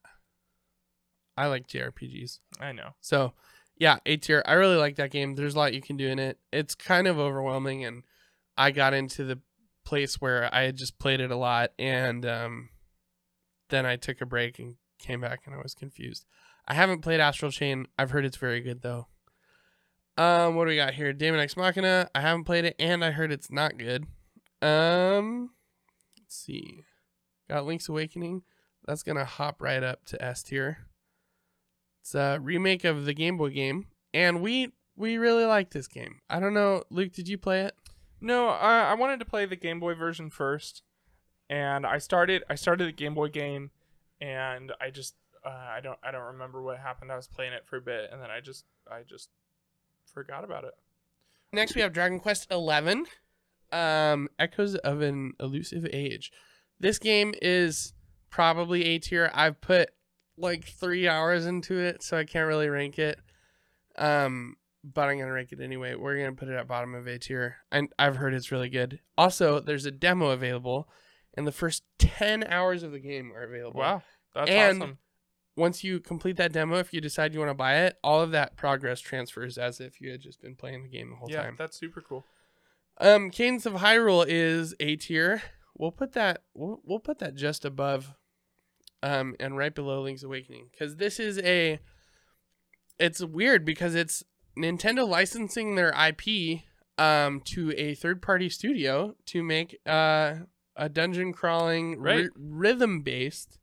[1.39, 2.39] I like JRPGs.
[2.59, 2.89] I know.
[2.99, 3.31] So,
[3.77, 4.43] yeah, A tier.
[4.45, 5.35] I really like that game.
[5.35, 6.37] There's a lot you can do in it.
[6.51, 8.03] It's kind of overwhelming, and
[8.57, 9.39] I got into the
[9.85, 12.69] place where I had just played it a lot, and um,
[13.69, 16.25] then I took a break and came back, and I was confused.
[16.67, 17.87] I haven't played Astral Chain.
[17.97, 19.07] I've heard it's very good though.
[20.17, 21.13] Um, what do we got here?
[21.13, 22.09] Daemon X Machina.
[22.13, 24.05] I haven't played it, and I heard it's not good.
[24.61, 25.51] Um,
[26.19, 26.83] let's see.
[27.47, 28.43] Got Link's Awakening.
[28.85, 30.88] That's gonna hop right up to S tier.
[32.01, 36.21] It's a remake of the Game Boy game, and we we really like this game.
[36.29, 37.75] I don't know, Luke, did you play it?
[38.21, 40.83] No, I, I wanted to play the Game Boy version first,
[41.49, 42.43] and I started.
[42.49, 43.71] I started the Game Boy game,
[44.19, 47.11] and I just uh, I don't I don't remember what happened.
[47.11, 49.29] I was playing it for a bit, and then I just I just
[50.13, 50.73] forgot about it.
[51.53, 53.05] Next, we have Dragon Quest Eleven,
[53.71, 56.31] um, Echoes of an Elusive Age.
[56.79, 57.93] This game is
[58.29, 59.31] probably A tier.
[59.33, 59.89] I've put
[60.39, 63.19] like three hours into it, so I can't really rank it.
[63.97, 65.95] Um, but I'm gonna rank it anyway.
[65.95, 68.99] We're gonna put it at bottom of A tier, and I've heard it's really good.
[69.17, 70.87] Also, there's a demo available,
[71.35, 73.79] and the first ten hours of the game are available.
[73.81, 74.97] Wow, that's And- awesome.
[75.57, 78.31] Once you complete that demo, if you decide you want to buy it, all of
[78.31, 81.41] that progress transfers as if you had just been playing the game the whole Yeah,
[81.41, 81.55] time.
[81.57, 82.23] that's super cool.
[83.01, 85.41] Um, Cadence of Hyrule is A tier.
[85.77, 86.43] We'll put that.
[86.53, 88.15] We'll, we'll put that just above,
[89.03, 91.79] um, and right below Link's Awakening because this is a.
[92.97, 94.23] It's weird because it's
[94.57, 96.61] Nintendo licensing their IP,
[96.97, 100.35] um, to a third-party studio to make uh
[100.75, 102.29] a dungeon crawling Right.
[102.37, 103.57] rhythm based,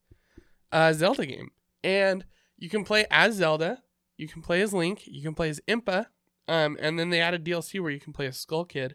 [0.73, 1.51] uh, Zelda game,
[1.83, 2.25] and
[2.59, 3.83] you can play as Zelda.
[4.19, 5.07] You can play as Link.
[5.07, 6.07] You can play as Impa.
[6.49, 8.95] Um, and then they added DLC where you can play as Skull Kid,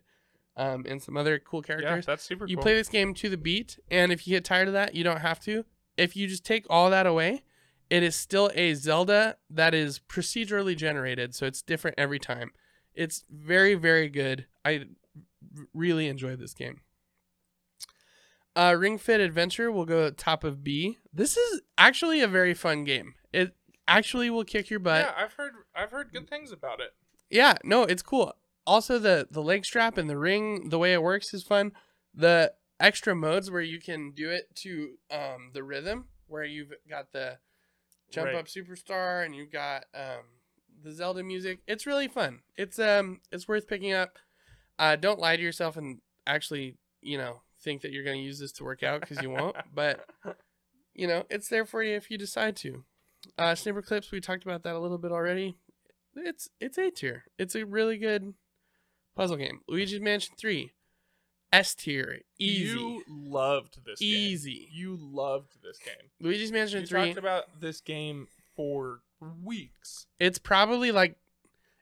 [0.56, 2.06] um, and some other cool characters.
[2.06, 2.64] Yeah, that's super you cool.
[2.64, 5.20] play this game to the beat, and if you get tired of that, you don't
[5.22, 5.66] have to.
[5.98, 7.44] If you just take all that away,
[7.90, 12.52] it is still a Zelda that is procedurally generated, so it's different every time.
[12.94, 14.46] It's very, very good.
[14.64, 14.86] I
[15.74, 16.82] really enjoyed this game.
[18.56, 20.98] Uh, Ring Fit Adventure will go top of B.
[21.14, 23.14] This is actually a very fun game.
[23.32, 23.56] It
[23.88, 25.06] actually will kick your butt.
[25.06, 26.92] yeah, I've heard I've heard good things about it.
[27.30, 28.34] Yeah, no, it's cool.
[28.68, 31.72] Also, the the leg strap and the ring, the way it works is fun.
[32.14, 37.12] The extra modes where you can do it to um the rhythm, where you've got
[37.12, 37.38] the
[38.12, 38.36] jump Right.
[38.36, 40.24] up superstar and you've got um
[40.84, 41.60] the Zelda music.
[41.68, 42.42] It's really fun.
[42.58, 44.18] It's um it's worth picking up.
[44.80, 48.52] Uh, don't lie to yourself and actually you know think that you're gonna use this
[48.54, 49.56] to work out because you won't.
[49.74, 50.10] But
[50.94, 52.84] you know it's there for you if you decide to.
[53.38, 55.56] Uh, Snipperclips we talked about that a little bit already
[56.16, 57.24] it's it's A tier.
[57.38, 58.34] It's a really good
[59.16, 59.62] puzzle game.
[59.70, 60.72] Luigi's Mansion 3.
[61.54, 62.20] S tier.
[62.40, 62.70] Easy.
[62.74, 64.10] You loved this game.
[64.10, 64.70] Easy.
[64.72, 66.10] You loved this game.
[66.20, 67.06] Luigi's Mansion You 3.
[67.08, 69.00] talked about this game for
[69.44, 70.08] weeks.
[70.20, 71.16] it's probably like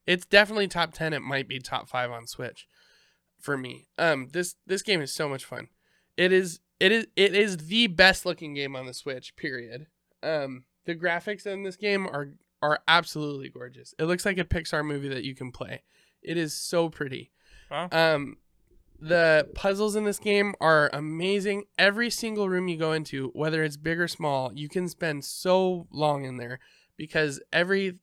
[0.06, 1.14] it's definitely top 10.
[1.14, 2.68] It might be top 5 on Switch
[3.40, 3.88] for me.
[3.98, 5.68] Um this this game is so much fun.
[6.18, 9.88] It is it is it is the best looking game on the Switch, period.
[10.24, 13.94] Um the graphics in this game are are absolutely gorgeous.
[13.98, 15.84] It looks like a Pixar movie that you can play.
[16.22, 17.32] It is so pretty.
[17.72, 17.88] Wow.
[17.94, 18.36] Um,
[19.02, 21.64] the puzzles in this game are amazing.
[21.78, 25.88] Every single room you go into, whether it's big or small, you can spend so
[25.92, 26.60] long in there
[26.98, 27.96] because every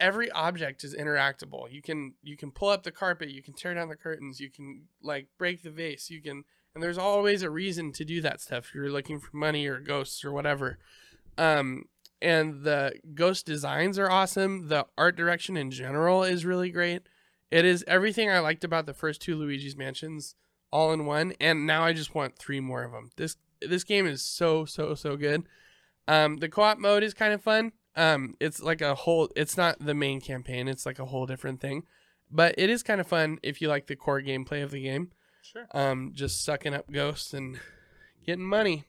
[0.00, 1.70] every object is interactable.
[1.70, 4.50] You can you can pull up the carpet, you can tear down the curtains, you
[4.50, 6.44] can like break the vase, you can
[6.74, 8.66] and there's always a reason to do that stuff.
[8.68, 10.78] If You're looking for money or ghosts or whatever.
[11.36, 11.84] Um
[12.22, 14.68] and the ghost designs are awesome.
[14.68, 17.02] The art direction in general is really great.
[17.50, 20.34] It is everything I liked about the first two Luigi's Mansions
[20.72, 23.10] all in one, and now I just want three more of them.
[23.16, 25.44] This this game is so so so good.
[26.06, 27.72] Um, the co-op mode is kind of fun.
[27.96, 29.30] Um, it's like a whole.
[29.36, 30.68] It's not the main campaign.
[30.68, 31.84] It's like a whole different thing,
[32.30, 35.10] but it is kind of fun if you like the core gameplay of the game.
[35.42, 35.66] Sure.
[35.72, 37.58] Um, just sucking up ghosts and
[38.24, 38.84] getting money.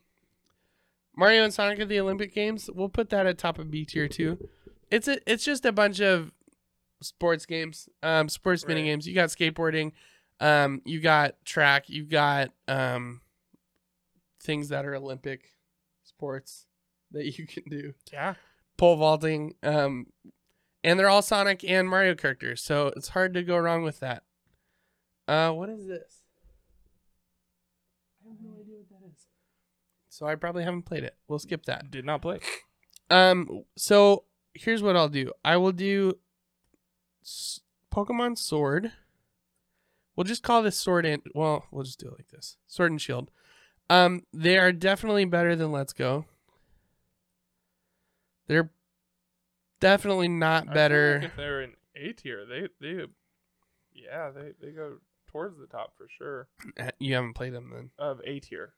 [1.16, 2.70] Mario and Sonic at the Olympic Games.
[2.74, 4.50] We'll put that at top of B tier too.
[4.90, 5.18] It's a.
[5.30, 6.32] It's just a bunch of
[7.02, 7.90] sports games.
[8.04, 8.88] Um, sports mini Right.
[8.88, 9.08] games.
[9.08, 9.92] You got skateboarding.
[10.40, 11.90] Um, you got track.
[11.90, 13.22] You got um,
[14.42, 15.52] things that are Olympic
[16.04, 16.66] sports
[17.12, 18.36] that you can do Yeah.
[18.78, 19.56] pole vaulting.
[19.64, 20.08] Um,
[20.84, 24.24] and they're all Sonic and Mario characters, so it's hard to go wrong with that.
[25.28, 26.24] Uh, what is this?
[28.26, 29.28] I have no idea what that is.
[30.10, 31.16] So I probably haven't played it.
[31.28, 31.92] We'll skip that.
[31.92, 32.40] Did not play.
[33.12, 34.24] Um, so
[34.54, 35.32] here's what I'll do.
[35.46, 36.18] I will do
[37.94, 38.92] Pokemon Sword.
[40.16, 42.58] We'll just call this Sword and well, we'll just do it like this.
[42.68, 43.32] Sword and Shield.
[43.90, 46.26] Um, they are definitely better than Let's Go.
[48.48, 48.72] They're
[49.80, 51.20] definitely not better.
[51.22, 53.04] like if they're in A tier, they they
[53.94, 54.98] yeah they they go
[55.28, 56.48] towards the top for sure
[57.00, 57.90] You haven't played them then.
[57.98, 58.74] of A tier.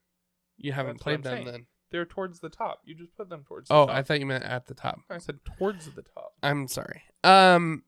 [0.57, 1.45] You haven't That's played them saying.
[1.47, 1.65] then.
[1.91, 2.81] They're towards the top.
[2.85, 3.69] You just put them towards.
[3.69, 3.87] The Oh.
[3.87, 4.99] I thought you meant at the top.
[5.09, 6.33] I said towards the top.
[6.41, 7.03] I'm sorry.
[7.23, 7.83] Um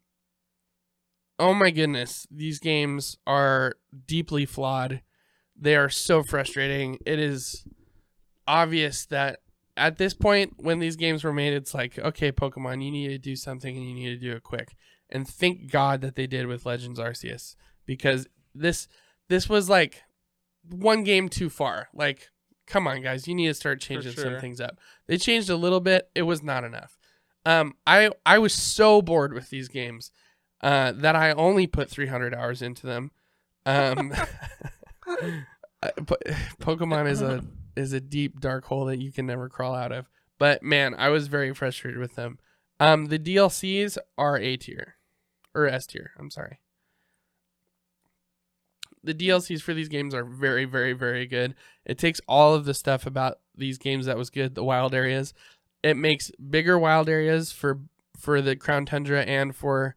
[1.38, 3.75] Oh my goodness, these games are
[4.07, 5.01] deeply flawed.
[5.59, 6.97] They are so frustrating.
[7.05, 7.67] It is
[8.47, 9.39] obvious that
[9.77, 13.17] at this point when these games were made it's like, okay, Pokemon, you need to
[13.17, 14.75] do something and you need to do it quick.
[15.09, 17.55] And thank God that they did with Legends Arceus
[17.86, 18.88] because this
[19.27, 20.03] this was like
[20.69, 21.89] one game too far.
[21.93, 22.29] Like
[22.65, 24.79] come on guys, you need to start changing some things up.
[25.07, 26.97] They changed a little bit, it was not enough.
[27.45, 30.11] Um, I I was so bored with these games
[30.66, 33.11] uh, that I only put 300 hours into them.
[33.66, 34.13] Um,
[36.61, 37.43] Pokemon is a
[37.76, 40.09] is a deep dark hole that you can never crawl out of.
[40.39, 42.39] But man, I was very frustrated with them.
[42.80, 44.95] Um, the DLCs are A tier
[45.53, 46.11] or S tier.
[46.18, 46.59] I'm sorry.
[49.03, 51.53] The DLCs for these games are very, very, very good.
[51.86, 55.34] It takes all of the stuff about these games that was good, the wild areas,
[55.86, 57.80] it makes bigger wild areas for
[58.18, 59.95] for the Crown Tundra and for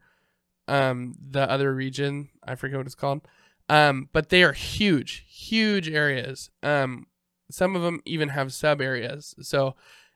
[0.68, 2.28] um the other region.
[2.44, 3.22] I forget what it's called.
[3.68, 6.50] Um, but they are huge, huge areas.
[6.62, 7.06] Um,
[7.50, 9.34] some of them even have sub areas.
[9.40, 9.74] So,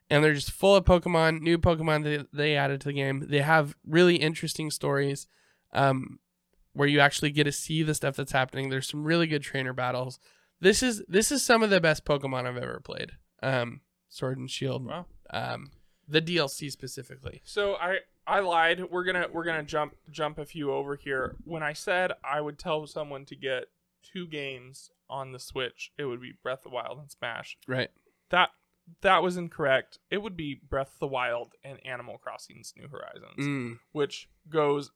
[0.09, 3.27] and they're just full of Pokemon, new Pokemon that they added to the game.
[3.29, 5.27] They have really interesting stories,
[5.73, 6.19] um,
[6.73, 8.69] where you actually get to see the stuff that's happening.
[8.69, 10.19] There's some really good trainer battles.
[10.61, 13.13] This is this is some of the best Pokemon I've ever played.
[13.43, 14.87] Um, Sword and Shield.
[14.87, 15.07] Wow.
[15.31, 15.71] Um,
[16.09, 17.43] the DLC specifically.
[17.45, 18.91] So I I lied.
[18.91, 21.37] We're gonna we're gonna jump jump a few over here.
[21.45, 23.65] When I said I would tell someone to get
[24.03, 27.57] two games on the Switch, it would be Breath of the Wild and Smash.
[27.67, 27.91] Right.
[28.31, 28.51] That
[29.03, 29.99] that was incorrect.
[30.11, 34.91] It would be Breath of the Wild and Animal Crossing's New Horizons, Mm, which goes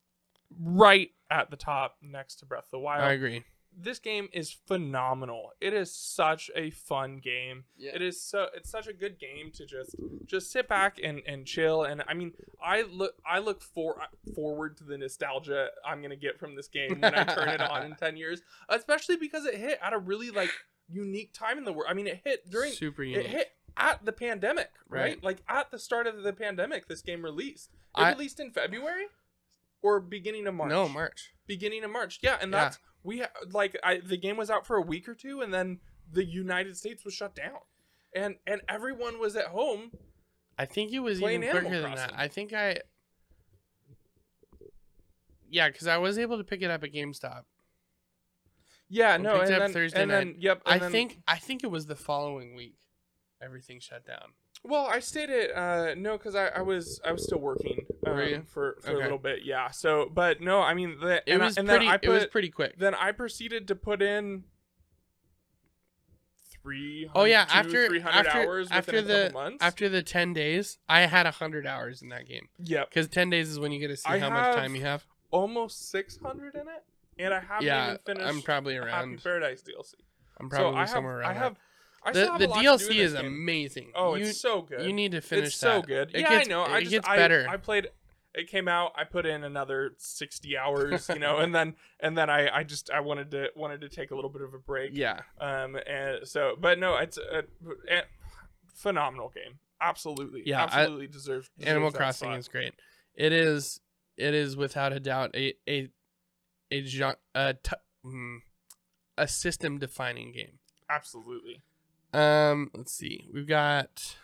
[0.59, 3.03] right at the top next to Breath of the Wild.
[3.03, 3.43] I agree.
[3.79, 5.51] This game is phenomenal.
[5.61, 7.65] It is such a fun game.
[7.77, 7.91] Yeah.
[7.95, 11.45] It is so it's such a good game to just just sit back and and
[11.45, 13.97] chill and I mean, I look I look for
[14.33, 17.61] forward to the nostalgia I'm going to get from this game when I turn it
[17.61, 20.51] on in 10 years, especially because it hit at a really like
[20.89, 21.87] unique time in the world.
[21.89, 23.25] I mean, it hit during Super unique.
[23.25, 25.01] it hit at the pandemic, right?
[25.01, 25.23] Right.
[25.23, 27.69] Like at the start of the pandemic this game released.
[27.95, 29.05] It I- released in February
[29.81, 31.33] or beginning of March No, March.
[31.45, 32.19] beginning of March.
[32.21, 32.63] Yeah, and Yeah.
[32.65, 35.53] that's we ha- like I the game was out for a week or two, and
[35.53, 35.79] then
[36.11, 37.59] the United States was shut down,
[38.15, 39.91] and and everyone was at home.
[40.57, 42.13] I think it was even quicker Animal than that.
[42.17, 42.79] I think I.
[45.49, 47.43] Yeah, because I was able to pick it up at GameStop.
[48.89, 50.35] Yeah, I no, and then Thursday and then night.
[50.39, 50.61] yep.
[50.65, 52.75] and I then- think I think it was the following week.
[53.41, 54.33] Everything shut down.
[54.63, 58.43] Well, I stayed at uh no, because I, I was I was still working um,
[58.43, 59.39] for for a little bit.
[59.43, 59.69] Yeah.
[59.71, 61.85] So, but no, I mean the It and, was I, and pretty.
[61.85, 62.77] then I put it was pretty quick.
[62.77, 64.43] then I proceeded to put in.
[66.63, 67.09] Three.
[67.15, 69.63] Oh yeah, after 300 after hours after the months.
[69.63, 72.49] after the ten days, I had hundred hours in that game.
[72.59, 74.81] Yeah, Because ten days is when you get to see I how much time you
[74.81, 75.05] have.
[75.31, 76.83] almost six hundred in it,
[77.19, 78.27] and I haven't Yeah, even finished.
[78.27, 79.23] I'm probably Happy around.
[79.23, 79.93] Paradise DLC.
[80.39, 81.29] I'm so probably I have, somewhere around.
[81.31, 81.55] I have,
[82.03, 82.29] I that.
[82.31, 83.25] have the the lot to do DLC is game.
[83.25, 83.91] amazing.
[83.95, 84.85] Oh, you, it's so good.
[84.85, 85.77] you need to finish that.
[85.77, 86.09] it's so good.
[86.13, 86.65] It yeah, gets, I know.
[86.65, 87.47] It I just gets I, better.
[87.49, 87.87] I played.
[88.37, 88.91] It came out.
[88.95, 92.89] I put in another sixty hours, you know, and then and then I I just
[92.91, 94.91] I wanted to wanted to take a little bit of a break.
[94.93, 95.21] yeah.
[95.41, 95.75] Um.
[95.87, 97.39] And so, but no, it's a,
[97.89, 98.03] a
[98.75, 99.57] phenomenal game.
[99.81, 102.39] absolutely, Yeah, I- absolutely deserves, deserves Animal Crossing spot.
[102.39, 102.73] is great.
[103.15, 103.79] It is
[104.17, 105.89] it is without a doubt a a
[106.71, 106.83] a
[107.35, 107.71] a, t-
[108.05, 108.37] mm,
[109.17, 110.59] a system defining game.
[110.89, 111.61] absolutely.
[112.13, 113.27] Um, let's see.
[113.33, 114.15] We've got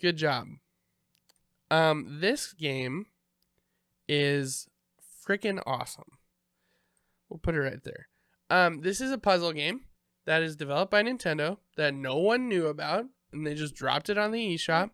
[0.00, 0.46] good job.
[1.72, 3.06] Um, this game
[4.08, 4.68] is
[5.26, 6.18] freaking awesome.
[7.28, 8.08] We'll put it right there.
[8.50, 9.82] Um, this is a puzzle game
[10.26, 14.18] that is developed by Nintendo that no one knew about, and they just dropped it
[14.18, 14.90] on the eShop,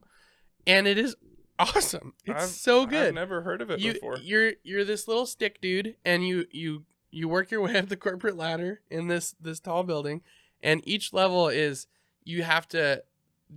[0.66, 1.16] and it is
[1.58, 2.14] awesome.
[2.24, 4.18] It's I've- so good I've never heard of it you before.
[4.18, 7.96] you're you're this little stick dude and you you you work your way up the
[7.96, 10.22] corporate ladder in this this tall building
[10.62, 11.88] and each level is
[12.22, 13.02] you have to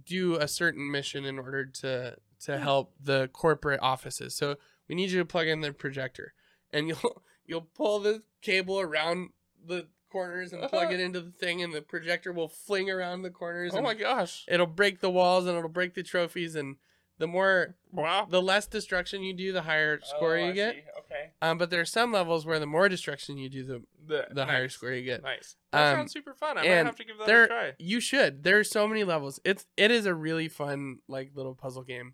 [0.05, 4.55] do a certain mission in order to to help the corporate offices so
[4.87, 6.33] we need you to plug in the projector
[6.73, 9.29] and you'll you'll pull the cable around
[9.65, 13.29] the corners and plug it into the thing and the projector will fling around the
[13.29, 14.43] corners oh my gosh!
[14.47, 16.75] it'll break the walls and it'll break the trophies and
[17.17, 18.25] the more Wow.
[18.27, 20.81] the less destruction you do the higher score Oh, you I get see.
[20.99, 21.29] Okay.
[21.41, 24.45] um, but there are some levels where the more destruction you do, the The, the
[24.45, 25.21] higher score you get.
[25.21, 25.55] Nice.
[25.71, 26.57] That Um, sounds super fun.
[26.57, 27.73] I might have to give that there- a try.
[27.77, 28.43] You should.
[28.43, 29.39] There are so many levels.
[29.43, 32.13] It's it is a really fun like little puzzle game.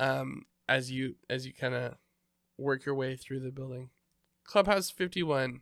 [0.00, 1.94] Um, as you as you kind of
[2.56, 3.90] work your way through the building.
[4.44, 5.60] Clubhouse fifty one.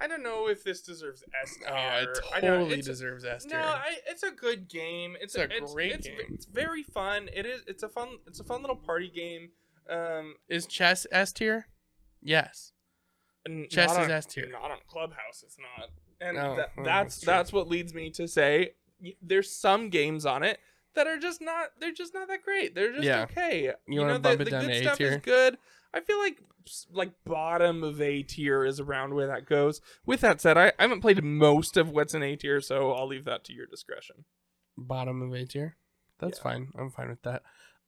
[0.00, 1.68] I don't know if this deserves S tier.
[1.68, 3.58] Oh, it totally deserves S tier.
[3.58, 5.16] No, I, it's a good game.
[5.20, 6.16] It's, It's a it's great it's, game.
[6.30, 7.28] It's very fun.
[7.34, 7.62] It is.
[7.66, 8.18] It's a fun.
[8.28, 9.50] It's a fun little party game.
[9.90, 11.66] Um, is chess S tier?
[12.22, 12.72] Yes.
[13.70, 14.48] Chess is S tier.
[14.52, 15.42] Not on Clubhouse.
[15.42, 15.88] It's not.
[16.20, 18.72] And Oh, that, well, that's that's that's what leads me to say
[19.22, 20.58] there's some games on it
[20.98, 21.68] that are just not.
[21.80, 22.74] They're just not that great.
[22.74, 23.22] They're just Yeah.
[23.22, 23.72] okay.
[23.86, 25.18] You wanna know, bump the, it the down good stuff is tier?
[25.18, 25.58] good.
[25.94, 26.38] I feel like
[26.92, 29.80] like bottom of A tier is around where that goes.
[30.04, 33.06] With that said, I, I haven't played most of what's in A tier, so I'll
[33.06, 34.24] leave that to your discretion.
[34.76, 35.76] Bottom of A tier.
[36.18, 36.42] That's Yeah.
[36.42, 36.68] fine.
[36.78, 37.42] I'm fine with that.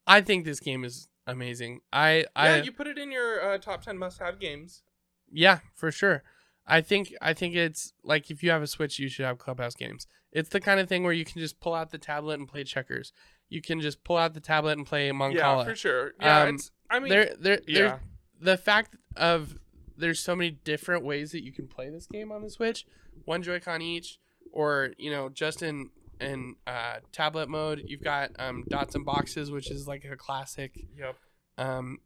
[0.06, 1.80] I think this game is amazing.
[1.92, 4.82] I I yeah, you put it in your uh, top ten must-have games.
[5.30, 6.22] Yeah, for sure.
[6.66, 9.74] I think I think it's like if you have a Switch, you should have Clubhouse
[9.74, 10.06] games.
[10.32, 12.64] It's the kind of thing where you can just pull out the tablet and play
[12.64, 13.12] checkers.
[13.48, 15.64] You can just pull out the tablet and play Yeah, Mancala.
[15.64, 16.12] for sure.
[16.20, 16.70] Yeah, Um, it's.
[16.88, 17.98] I mean, there, there, yeah,
[18.40, 19.58] the fact of
[19.96, 22.86] there's so many different ways that you can play this game on the Switch.
[23.24, 24.18] One Joy-Con each,
[24.52, 27.82] or you know, just in in uh, tablet mode.
[27.86, 31.16] You've got um, Dots and Boxes, which is like a classic yep.
[31.58, 31.98] um,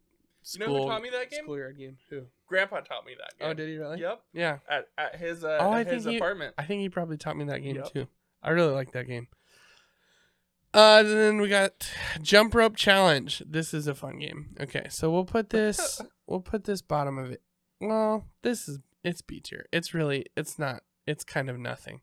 [0.52, 1.40] You know school who taught me that game?
[1.44, 1.98] schoolyard game.
[2.10, 2.22] Who?
[2.46, 3.48] Grandpa taught me that game.
[3.50, 4.00] Oh, did he really?
[4.00, 4.22] Yep.
[4.32, 4.58] Yeah.
[4.68, 6.54] At at his uh, Oh, I at his think he- apartment.
[6.58, 7.92] I think he probably taught me that game Yep.
[7.92, 8.06] too.
[8.42, 9.28] I really like that game.
[10.72, 11.88] Uh, then we got
[12.20, 13.42] jump rope challenge.
[13.46, 14.56] This is a fun game.
[14.60, 16.00] Okay, so we'll put this.
[16.26, 17.42] we'll put this bottom of it.
[17.80, 19.66] Well, this is it's B tier.
[19.72, 20.82] It's really it's not.
[21.06, 22.00] It's kind of nothing,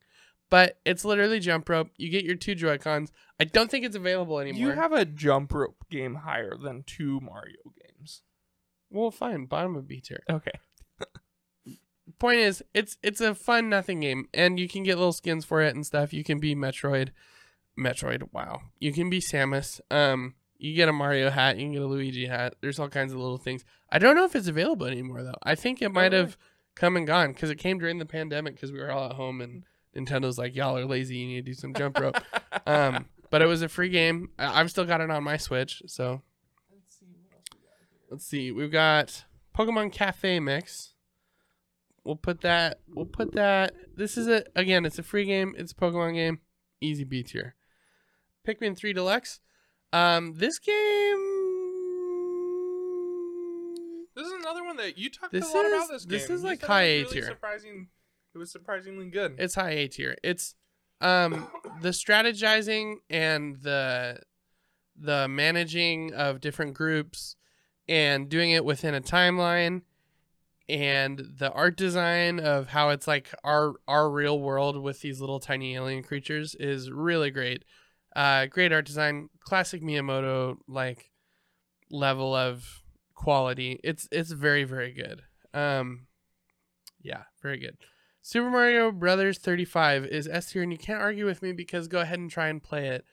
[0.48, 1.90] but it's literally jump rope.
[1.96, 3.12] You get your two Joy Cons.
[3.38, 4.60] I don't think it's available anymore.
[4.60, 8.22] You have a jump rope game higher than two Mario games.
[8.92, 9.46] Well, fine.
[9.46, 10.22] Bottom of B tier.
[10.30, 10.52] Okay.
[12.18, 15.60] point is it's it's a fun nothing game and you can get little skins for
[15.62, 16.12] it and stuff.
[16.12, 17.08] You can be metroid
[17.78, 18.60] metroid wow.
[18.78, 22.26] You can be samus um you get a mario hat you can get a luigi
[22.26, 22.54] hat.
[22.60, 23.64] There's all kinds of little things.
[23.90, 25.34] I don't know if it's available anymore though.
[25.42, 26.36] I think it might have
[26.76, 29.40] come and gone because it came during the pandemic because we were all at home
[29.40, 29.64] and
[29.96, 32.16] nintendo's like y'all are lazy you need to do some jump rope.
[32.66, 34.28] Um but it was a free game.
[34.38, 36.22] I- i've still got it on my switch so
[36.70, 37.98] Let's see what else we got here.
[38.12, 38.52] Let's see.
[38.52, 39.24] We've got
[39.58, 40.92] Pokemon Cafe Mix.
[42.04, 42.80] We'll put that.
[42.86, 43.72] We'll put that.
[43.96, 44.84] This is a again.
[44.84, 45.54] It's a free game.
[45.56, 46.40] It's a Pokemon game.
[46.82, 47.54] Easy B tier.
[48.46, 49.40] Pikmin Three Deluxe.
[49.94, 50.74] Um, this game.
[54.14, 55.88] This is another one that you talked This a lot is- about.
[55.90, 56.10] This game.
[56.18, 57.24] this is You like high A really tier.
[57.24, 57.88] Surprising.
[58.34, 59.36] It was surprisingly good.
[59.38, 60.16] It's high A tier.
[60.22, 60.54] It's
[61.00, 61.48] um
[61.80, 64.20] the strategizing and the
[65.00, 67.36] the managing of different groups
[67.88, 69.82] and doing it within a timeline
[70.68, 75.40] and the art design of how it's like our our real world with these little
[75.40, 77.64] tiny alien creatures is really great.
[78.14, 81.10] Uh great art design, classic Miyamoto like
[81.90, 82.82] level of
[83.14, 83.80] quality.
[83.82, 85.22] It's it's very very good.
[85.52, 86.06] Um
[87.02, 87.76] yeah, very good.
[88.22, 92.00] Super Mario Brothers 35 is S tier, and you can't argue with me because go
[92.00, 93.04] ahead and try and play it.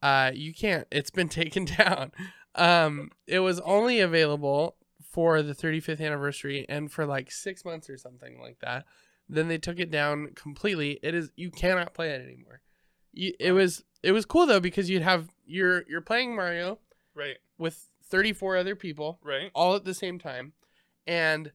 [0.00, 0.86] Uh, you can't.
[0.92, 2.12] It's been taken down.
[2.54, 4.76] Um, it was only available
[5.10, 8.84] for the 35th anniversary and for like six months or something like that.
[9.28, 10.98] Then they took it down completely.
[11.02, 12.60] It is you cannot play it anymore.
[13.12, 16.78] You, it was it was cool though because you'd have you're you're playing Mario
[17.14, 17.36] right.
[17.58, 19.50] with 34 other people Right.
[19.54, 20.52] all at the same time.
[21.06, 21.52] And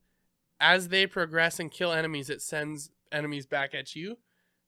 [0.60, 4.18] as they progress and kill enemies, it sends enemies back at you.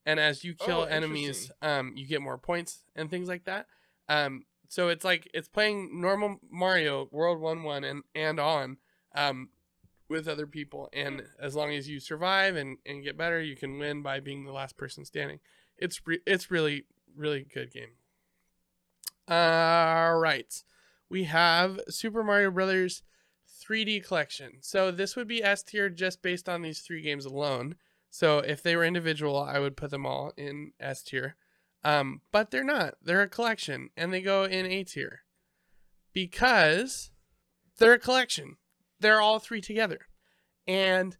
[0.06, 3.68] and as you kill Oh, enemies, um, you get more points and things like that.
[4.08, 8.78] Um, so it's like it's playing normal Mario World One One and and on,
[9.16, 9.50] um,
[10.08, 13.80] with other people, and as long as you survive and and get better, you can
[13.80, 15.40] win by being the last person standing.
[15.76, 16.86] It's re- it's really
[17.18, 17.96] really good game.
[19.28, 20.54] All right,
[21.10, 23.02] we have Super Mario Brothers
[23.64, 24.60] 3D Collection.
[24.62, 27.76] So this would be S tier just based on these three games alone.
[28.12, 31.36] So if they were individual, I would put them all in S tier.
[31.84, 32.96] Um, but they're not.
[33.02, 35.22] They're a collection, and they go in A tier
[36.14, 37.12] because
[37.78, 38.58] they're a collection.
[39.00, 40.00] They're all three together,
[40.68, 41.16] and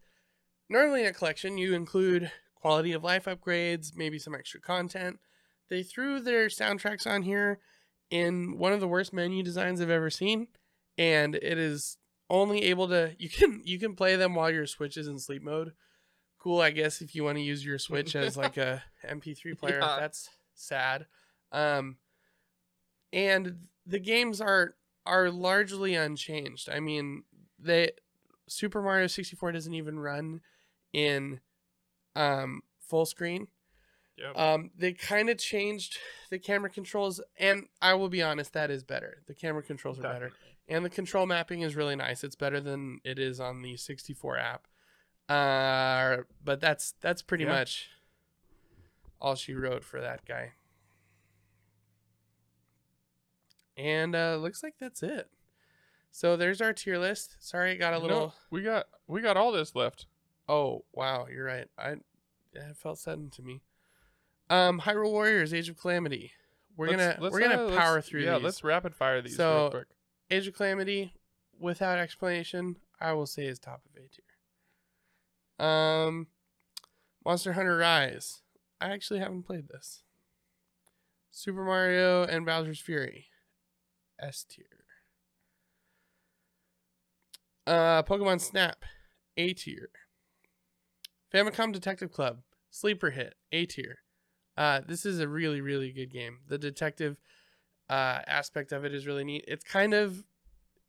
[0.68, 5.18] normally in a collection you include quality of life upgrades, maybe some extra content.
[5.70, 7.60] They threw their soundtracks on here
[8.10, 10.48] in one of the worst menu designs I've ever seen,
[10.98, 11.96] and it is
[12.28, 15.42] only able to you can you can play them while your Switch is in sleep
[15.42, 15.72] mode.
[16.38, 19.78] Cool, I guess if you want to use your Switch as like a MP3 player,
[19.82, 19.96] Yeah.
[20.00, 20.28] that's
[20.60, 21.06] sad.
[21.52, 21.96] Um,
[23.12, 26.68] and the games are are largely unchanged.
[26.70, 27.24] I mean,
[27.58, 27.90] they
[28.48, 30.40] Super Mario 64 doesn't even run
[30.92, 31.40] in
[32.16, 33.48] um full screen.
[34.16, 34.36] Yep.
[34.38, 35.96] Um, they kind of changed
[36.30, 39.22] the camera controls, and I will be honest, that is better.
[39.26, 40.32] The camera controls are better,
[40.68, 42.22] and the control mapping is really nice.
[42.22, 44.66] It's better than it is on the 64 app.
[45.28, 47.50] Uh, but that's that's pretty Yeah.
[47.50, 47.88] much
[49.20, 50.52] all she wrote for that guy.
[53.76, 55.28] And uh, looks like that's it.
[56.10, 57.36] So there's our tier list.
[57.38, 58.34] Sorry, it got a No, little.
[58.50, 60.06] we got we got all this left.
[60.48, 61.68] Oh wow, you're right.
[61.78, 61.96] I
[62.52, 63.62] it felt sudden to me.
[64.50, 66.32] Um, Hyrule Warriors: Age of Calamity.
[66.76, 68.44] We're Let's- gonna let's, we're gonna uh, power through Yeah, these.
[68.44, 69.86] let's rapid fire these So- real quick.
[70.32, 71.12] Age of Calamity,
[71.58, 75.66] without explanation, I will say is top of A tier.
[75.66, 76.28] Um,
[77.24, 78.40] Monster Hunter Rise.
[78.80, 80.02] I actually haven't played this.
[81.30, 83.26] Super Mario and Bowser's Fury.
[84.18, 84.64] S tier.
[87.66, 88.84] Uh, Pokemon Snap.
[89.36, 89.90] A tier.
[91.32, 92.38] Famicom Detective Club.
[92.70, 93.34] Sleeper Hit.
[93.52, 93.98] A tier.
[94.56, 96.38] Uh, this is a really, really good game.
[96.48, 97.18] The detective
[97.88, 99.44] uh, aspect of it is really neat.
[99.46, 100.24] It's kind of,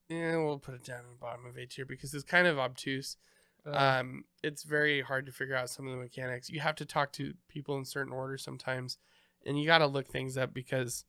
[0.10, 2.58] yeah, we'll put it down in the bottom of A tier because it's kind of
[2.58, 3.18] obtuse.
[3.66, 6.50] Uh, Um, it's very hard to figure out some of the mechanics.
[6.50, 8.98] You have to talk to people in certain order sometimes,
[9.46, 11.06] and you got to look things up because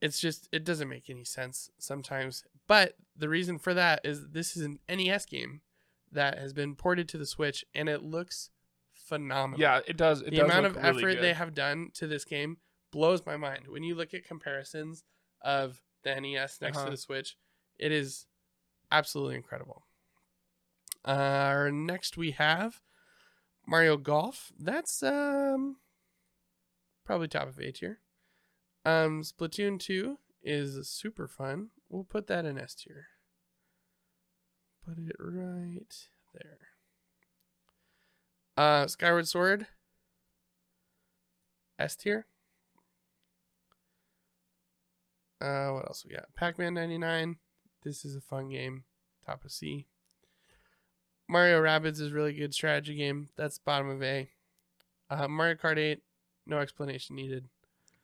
[0.00, 2.44] it's just it doesn't make any sense sometimes.
[2.66, 5.62] But the reason for that is this is an NES game
[6.12, 8.50] that has been ported to the Switch, and it looks
[8.94, 10.20] phenomenal yeah, it does.
[10.20, 11.22] It the does amount of really effort good.
[11.22, 12.58] they have done to this game
[12.92, 13.66] blows my mind.
[13.68, 15.04] When you look at comparisons
[15.42, 16.86] of the NES next Uh-huh.
[16.86, 17.36] to the Switch,
[17.78, 18.26] it is
[18.92, 19.84] absolutely incredible.
[21.08, 22.82] Uh, next we have
[23.66, 24.52] Mario Golf.
[24.60, 25.76] That's um
[27.06, 28.00] probably top of A tier.
[28.84, 31.70] Um, Splatoon two is super fun.
[31.88, 33.06] We'll put that in S tier.
[34.86, 36.58] Put it right there.
[38.58, 39.66] Uh, Skyward Sword.
[41.78, 42.26] S tier.
[45.40, 46.34] Uh, what else we got?
[46.36, 47.36] Pac-Man 99.
[47.82, 48.84] This is a fun game.
[49.24, 49.86] Top of C.
[51.28, 53.28] Mario Rabbids is a really good strategy game.
[53.36, 54.28] That's bottom of A.
[55.10, 56.00] Uh, Mario Kart 8.
[56.46, 57.46] No explanation needed.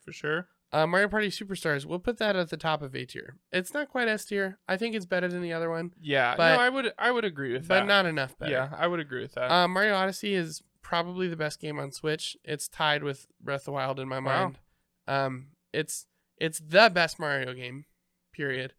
[0.04, 0.48] for sure.
[0.70, 1.86] Uh, Mario Party Superstars.
[1.86, 3.36] We'll put that at the top of A tier.
[3.52, 4.58] It's not quite S tier.
[4.68, 7.24] I think it's better than the other one, Yeah, But- no, I would I would
[7.24, 7.86] agree with but that.
[7.86, 8.52] not enough better.
[8.52, 9.50] Yeah, I would agree with that.
[9.50, 12.36] Uh, Mario Odyssey is probably the best game on Switch.
[12.44, 14.22] It's tied with Breath of the Wild in my Wow.
[14.42, 14.58] mind.
[15.06, 16.06] Um, it's
[16.38, 17.86] it's the best Mario game,
[18.32, 18.74] period.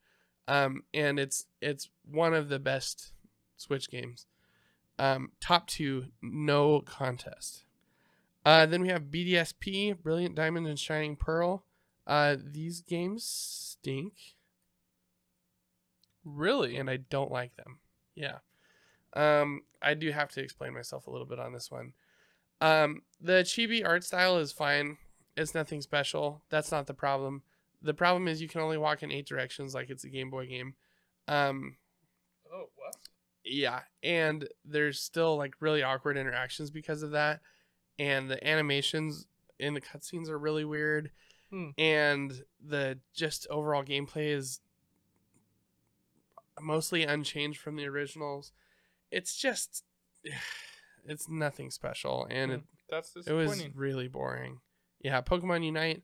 [0.48, 3.14] Um, and it's it's one of the best
[3.58, 4.28] Switch games.
[4.98, 7.66] Um, top two, no contest.
[8.46, 11.64] Uh, then we have BDSP, Brilliant Diamond and Shining Pearl.
[12.06, 14.36] Uh, these games stink
[16.26, 16.76] really?
[16.76, 17.80] and I don't like them.
[18.16, 18.40] Yeah.
[19.14, 21.94] Um, I do have to explain myself a little bit on this one.
[22.60, 24.98] Um, the chibi art style is fine.
[25.38, 26.42] It's nothing special.
[26.50, 27.44] That's not the problem.
[27.82, 30.48] The problem is you can only walk in eight directions like it's a Game Boy
[30.48, 30.74] game.
[31.28, 31.78] Um,
[32.52, 32.96] oh, what?
[33.46, 37.42] Yeah, and there's still like really awkward interactions because of that,
[38.00, 39.28] and the animations
[39.60, 41.12] in the cutscenes are really weird,
[41.52, 41.70] Hmm.
[41.78, 44.60] and the just overall gameplay is
[46.60, 48.52] mostly unchanged from the originals.
[49.12, 49.84] It's just,
[51.06, 54.60] it's nothing special, and it, That's it was really boring.
[55.02, 56.02] Yeah, Pokemon Unite.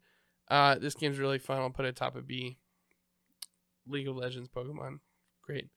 [0.47, 1.59] Uh, this game's really fun.
[1.59, 2.57] I'll put it top of B.
[3.87, 4.99] League of Legends Pokemon,
[5.41, 5.69] great.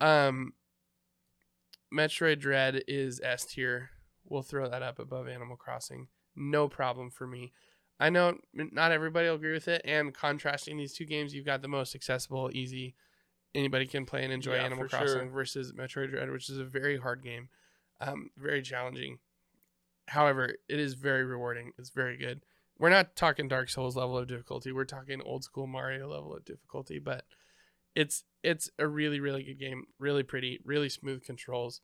[0.00, 0.52] Um,
[1.92, 3.90] Metroid Dread is S tier.
[4.24, 6.08] We'll throw that up above Animal Crossing.
[6.34, 7.52] no problem for me.
[8.00, 11.62] I know not everybody will agree with it, and contrasting these two games, you've got
[11.62, 12.94] the most accessible, easy,
[13.54, 15.30] anybody can play and enjoy Yeah, Animal Crossing sure.
[15.30, 17.48] versus Metroid Dread, which is a very hard game,
[18.00, 19.18] um, very challenging.
[20.08, 21.72] However, it is very rewarding.
[21.78, 22.40] It's very good.
[22.78, 24.72] We're not talking Dark Souls level of difficulty.
[24.72, 27.24] We're talking old school Mario level of difficulty, but
[27.94, 29.84] it's it's a really really good game.
[29.98, 31.80] Really pretty, really smooth controls.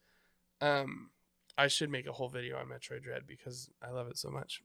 [0.60, 1.10] Um,
[1.56, 4.62] I should make a whole video on Metroid Dread because I love it so much.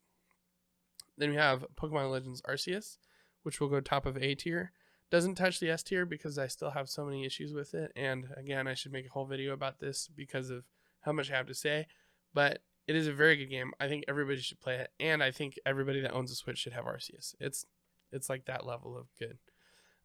[1.17, 2.97] Then we have Pokemon Legends Arceus,
[3.43, 4.71] which will go top of A tier.
[5.11, 7.91] Doesn't touch the S tier because I still have so many issues with it.
[7.95, 10.63] And again, I should make a whole video about this because of
[11.01, 11.87] how much I have to say.
[12.33, 13.71] But it is a very good game.
[13.79, 16.73] I think everybody should play it, and I think everybody that owns a Switch should
[16.73, 17.35] have Arceus.
[17.39, 17.65] It's
[18.11, 19.37] it's like that level of good.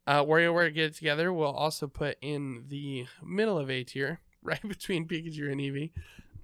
[0.08, 4.66] Uh, WarioWare Get It Together will also put in the middle of A tier, right
[4.66, 5.90] between Pikachu and Eevee.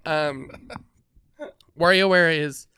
[0.04, 0.50] Um,
[1.78, 2.68] WarioWare is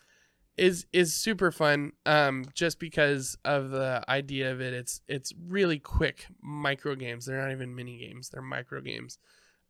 [0.56, 4.72] is is super fun um just because of the idea of it.
[4.72, 7.26] It's it's really quick micro games.
[7.26, 8.28] They're not even mini games.
[8.28, 9.18] They're micro games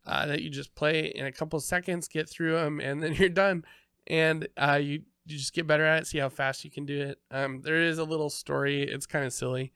[0.05, 3.31] uh, that you just play in a couple seconds get through them and then you're
[3.31, 3.65] done.
[4.07, 7.01] And uh you you just get better at it see how fast you can do
[7.01, 7.19] it.
[7.31, 8.83] Um there is a little story.
[8.83, 9.73] It's kind of silly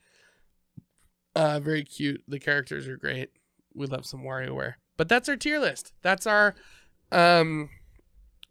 [1.34, 3.30] uh very cute the characters are great
[3.74, 6.54] we love some WarioWare but that's our tier list that's our
[7.12, 7.70] um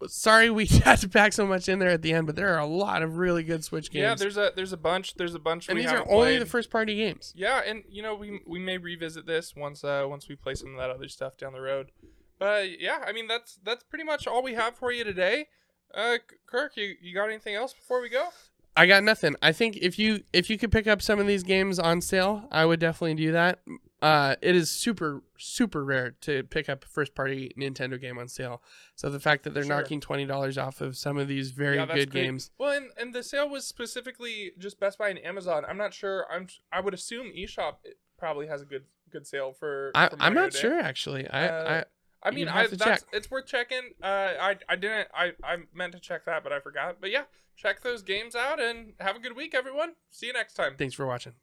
[0.07, 2.59] sorry we had to pack so much in there at the end, but there are
[2.59, 4.01] a lot of really good Switch games.
[4.01, 5.15] Yeah, there's a there's a bunch.
[5.15, 5.69] There's a bunch.
[5.69, 6.41] and these are only played.
[6.41, 7.33] the first party games.
[7.35, 10.71] Yeah, and you know we we may revisit this once uh once we play some
[10.71, 11.91] of that other stuff down the road.
[12.37, 15.47] But yeah, I mean that's that's pretty much all we have for you today.
[15.93, 18.29] Uh, Kirk, you, you got anything else before we go?
[18.75, 19.35] I got nothing.
[19.41, 22.47] I think if you if you could pick up some of these games on sale,
[22.51, 23.59] I would definitely do that.
[24.01, 28.29] Uh, it is super super rare to pick up a first party Nintendo game on
[28.29, 28.61] sale.
[28.95, 29.81] So the fact that they're Sure.
[29.81, 32.23] knocking twenty dollars off of some of these very Yeah, good great.
[32.23, 35.65] games, Well, and, and the sale was specifically just Best Buy and Amazon.
[35.67, 36.25] I'm not sure.
[36.31, 37.77] I'm I would assume eShop
[38.17, 39.91] probably has a good good sale for.
[39.95, 40.59] I, I'm not Day.
[40.59, 41.27] sure actually.
[41.27, 41.83] I, Uh,
[42.23, 43.01] I You'd mean, I that's check.
[43.11, 43.81] it's worth checking.
[44.01, 44.05] Uh,
[44.39, 46.97] I I didn't I I meant to check that, but I forgot.
[47.01, 47.23] But yeah,
[47.59, 49.93] check those games out and have a good week, everyone.
[50.09, 50.75] See you next time.
[50.77, 51.33] Thanks for watching.